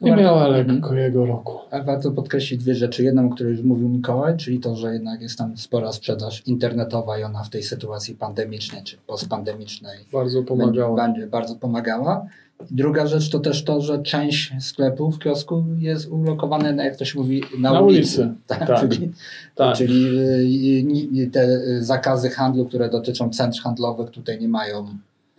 Nie 0.00 0.10
Warto- 0.10 0.24
miała 0.24 0.48
lekko 0.48 0.94
jego 0.94 1.26
roku. 1.26 1.58
Ale 1.70 1.84
warto 1.84 2.10
podkreślić 2.10 2.60
dwie 2.64 2.74
rzeczy. 2.74 3.02
Jedną, 3.02 3.26
o 3.26 3.30
której 3.30 3.52
już 3.52 3.62
mówił 3.62 3.88
Mikołaj, 3.88 4.36
czyli 4.36 4.60
to, 4.60 4.76
że 4.76 4.92
jednak 4.92 5.20
jest 5.22 5.38
tam 5.38 5.56
spora 5.56 5.92
sprzedaż 5.92 6.42
internetowa 6.46 7.18
i 7.18 7.22
ona 7.22 7.42
w 7.44 7.50
tej 7.50 7.62
sytuacji 7.62 8.14
pandemicznej 8.14 8.82
czy 8.84 8.96
postpandemicznej 9.06 9.98
Bardzo 10.12 10.42
pomagała. 10.42 10.96
będzie 11.06 11.26
bardzo 11.26 11.54
pomagała. 11.56 12.26
Druga 12.70 13.06
rzecz 13.06 13.30
to 13.30 13.38
też 13.38 13.64
to, 13.64 13.80
że 13.80 14.02
część 14.02 14.52
sklepów, 14.60 15.18
kiosku 15.18 15.64
jest 15.78 16.08
ulokowane, 16.08 16.72
na, 16.72 16.84
jak 16.84 16.96
to 16.96 17.04
się 17.04 17.18
mówi, 17.18 17.42
na, 17.58 17.72
Na 17.72 17.80
ulicy. 17.80 18.20
ulicy. 18.22 18.34
Tak, 18.46 18.66
Tak. 18.66 18.80
Czyli, 18.80 19.10
Tak. 19.54 19.76
czyli 19.76 21.20
y, 21.22 21.30
te 21.30 21.60
zakazy 21.84 22.30
handlu, 22.30 22.66
które 22.66 22.88
dotyczą 22.90 23.30
centr 23.30 23.58
handlowych 23.60 24.10
tutaj 24.10 24.40
nie 24.40 24.48
mają, 24.48 24.86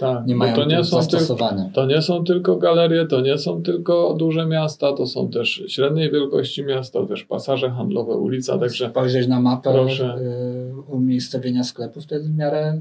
Tak, 0.02 0.28
nie 0.28 0.36
mają 0.36 0.56
to 0.56 0.66
nie, 0.66 0.84
są 0.84 0.90
tylko, 1.00 1.02
zastosowania. 1.02 1.70
to 1.74 1.86
nie 1.86 2.02
są 2.02 2.24
tylko 2.24 2.56
galerie, 2.58 3.06
to 3.06 3.22
nie 3.22 3.38
są 3.38 3.64
tylko 3.64 4.14
duże 4.20 4.46
miasta, 4.46 4.94
to 4.94 5.08
są 5.08 5.30
też 5.30 5.64
średniej 5.68 6.12
wielkości 6.12 6.64
miasta, 6.64 7.06
też 7.06 7.24
pasaże 7.24 7.70
handlowe, 7.70 8.14
ulica, 8.14 8.58
także 8.58 8.90
Spojrzeć 8.90 9.28
na 9.28 9.40
mapę 9.40 9.72
Proszę. 9.74 10.16
y, 10.90 10.92
umiejscowienia 10.92 11.64
sklepów, 11.64 12.06
to 12.06 12.16
jest 12.16 12.32
w 12.32 12.38
miarę, 12.38 12.80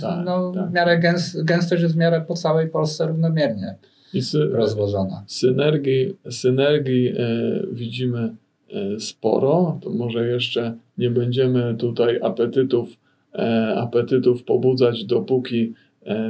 Tak, 0.00 0.24
no, 0.26 0.52
tak. 0.54 0.70
w 0.70 0.72
miarę 0.72 0.98
gęs, 0.98 1.36
gęstość 1.42 1.82
jest 1.82 1.94
w 1.94 1.98
miarę 1.98 2.24
po 2.28 2.34
całej 2.34 2.68
Polsce 2.68 3.06
równomiernie 3.06 3.74
i 4.14 4.22
sy, 4.22 4.46
rozłożona. 4.52 5.24
synergii, 5.26 6.16
synergii 6.30 7.08
e, 7.08 7.12
widzimy 7.72 8.34
e, 8.72 9.00
sporo. 9.00 9.78
To 9.82 9.90
może 9.90 10.26
jeszcze 10.26 10.74
nie 10.98 11.10
będziemy 11.10 11.74
tutaj 11.78 12.18
apetytów, 12.22 12.88
e, 13.34 13.74
apetytów 13.76 14.44
pobudzać, 14.44 15.04
dopóki 15.04 15.74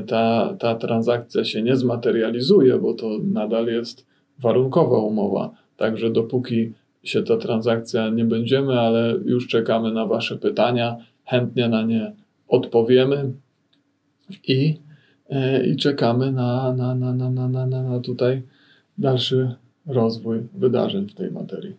ta, 0.06 0.54
ta 0.58 0.74
transakcja 0.74 1.44
się 1.44 1.62
nie 1.62 1.76
zmaterializuje, 1.76 2.78
bo 2.78 2.94
to 2.94 3.18
nadal 3.22 3.66
jest 3.66 4.06
warunkowa 4.38 4.98
umowa. 4.98 5.50
Także 5.76 6.10
dopóki 6.10 6.72
się 7.02 7.22
ta 7.22 7.36
transakcja 7.36 8.08
nie 8.08 8.24
będziemy, 8.24 8.80
ale 8.80 9.14
już 9.24 9.48
czekamy 9.48 9.92
na 9.92 10.06
Wasze 10.06 10.36
pytania, 10.36 10.96
chętnie 11.24 11.68
na 11.68 11.82
nie 11.82 12.12
odpowiemy 12.48 13.32
i, 14.48 14.78
e, 15.30 15.66
i 15.66 15.76
czekamy 15.76 16.32
na, 16.32 16.72
na, 16.72 16.94
na, 16.94 17.12
na, 17.12 17.30
na, 17.30 17.48
na, 17.48 17.66
na, 17.66 18.00
tutaj 18.00 18.42
dalszy 18.98 19.54
rozwój 19.86 20.38
wydarzeń 20.54 21.08
w 21.08 21.14
tej 21.14 21.30
materii. 21.30 21.76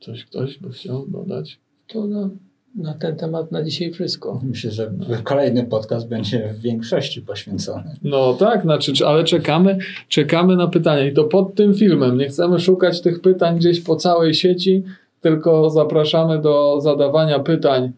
Coś 0.00 0.24
ktoś 0.24 0.58
by 0.58 0.70
chciał 0.70 1.06
dodać? 1.08 1.60
To 1.86 2.06
na, 2.06 2.30
na 2.74 2.94
ten 2.94 3.16
temat 3.16 3.52
na 3.52 3.62
dzisiaj 3.62 3.90
wszystko. 3.92 4.40
Myślę, 4.44 4.70
że 4.70 4.92
kolejny 5.24 5.64
podcast 5.64 6.08
będzie 6.08 6.48
w 6.48 6.60
większości 6.60 7.22
poświęcony. 7.22 7.96
No 8.02 8.34
tak, 8.34 8.62
znaczy, 8.62 8.92
czy- 8.92 9.06
ale 9.06 9.24
czekamy, 9.24 9.78
czekamy 10.08 10.56
na 10.56 10.66
pytania 10.66 11.04
i 11.06 11.12
to 11.12 11.24
pod 11.24 11.54
tym 11.54 11.74
filmem. 11.74 12.18
Nie 12.18 12.28
chcemy 12.28 12.60
szukać 12.60 13.00
tych 13.00 13.20
pytań 13.20 13.56
gdzieś 13.56 13.80
po 13.80 13.96
całej 13.96 14.34
sieci, 14.34 14.82
tylko 15.20 15.70
zapraszamy 15.70 16.38
do 16.40 16.80
zadawania 16.80 17.38
pytań 17.38 17.92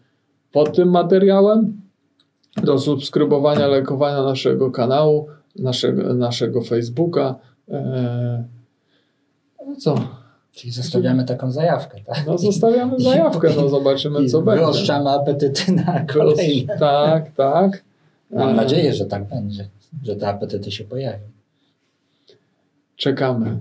pod 0.51 0.75
tym 0.75 0.89
materiałem, 0.91 1.81
do 2.63 2.79
subskrybowania, 2.79 3.67
lajkowania 3.67 4.23
naszego 4.23 4.71
kanału, 4.71 5.27
naszego, 5.59 6.13
naszego 6.13 6.61
Facebooka. 6.61 7.35
Eee, 7.69 8.43
no 9.67 9.75
co? 9.75 9.95
Czyli 10.57 10.73
zostawiamy 10.73 11.25
taką 11.25 11.51
zajawkę, 11.51 11.97
tak? 12.05 12.23
No 12.27 12.37
zostawiamy 12.37 12.99
zajawkę, 12.99 13.49
no 13.57 13.69
zobaczymy 13.69 14.23
I 14.23 14.29
co 14.29 14.41
będzie. 14.41 14.63
Wyoszczamy 14.65 15.09
apetyty 15.09 15.71
na 15.71 15.99
kolejne. 15.99 16.77
Tak, 16.77 17.31
tak. 17.35 17.83
Mam 18.31 18.49
Eee, 18.49 18.55
nadzieję, 18.55 18.93
że 18.93 19.05
tak 19.05 19.27
będzie, 19.27 19.67
że 20.03 20.15
te 20.15 20.27
apetyty 20.27 20.71
się 20.71 20.83
pojawią. 20.83 21.27
Czekamy. 22.95 23.57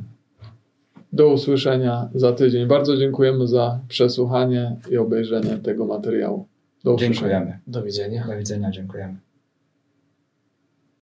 Do 1.12 1.28
usłyszenia 1.28 2.08
za 2.14 2.32
tydzień. 2.32 2.66
Bardzo 2.66 2.96
dziękujemy 2.96 3.48
za 3.48 3.80
przesłuchanie 3.88 4.76
i 4.90 4.98
obejrzenie 4.98 5.58
tego 5.58 5.86
materiału. 5.86 6.46
Do 6.84 6.94
usłyszenia. 6.94 7.14
Dziękujemy. 7.20 7.58
Do 7.66 7.82
widzenia. 7.82 8.26
Do 8.28 8.38
widzenia, 8.38 8.70
dziękujemy. 8.70 9.16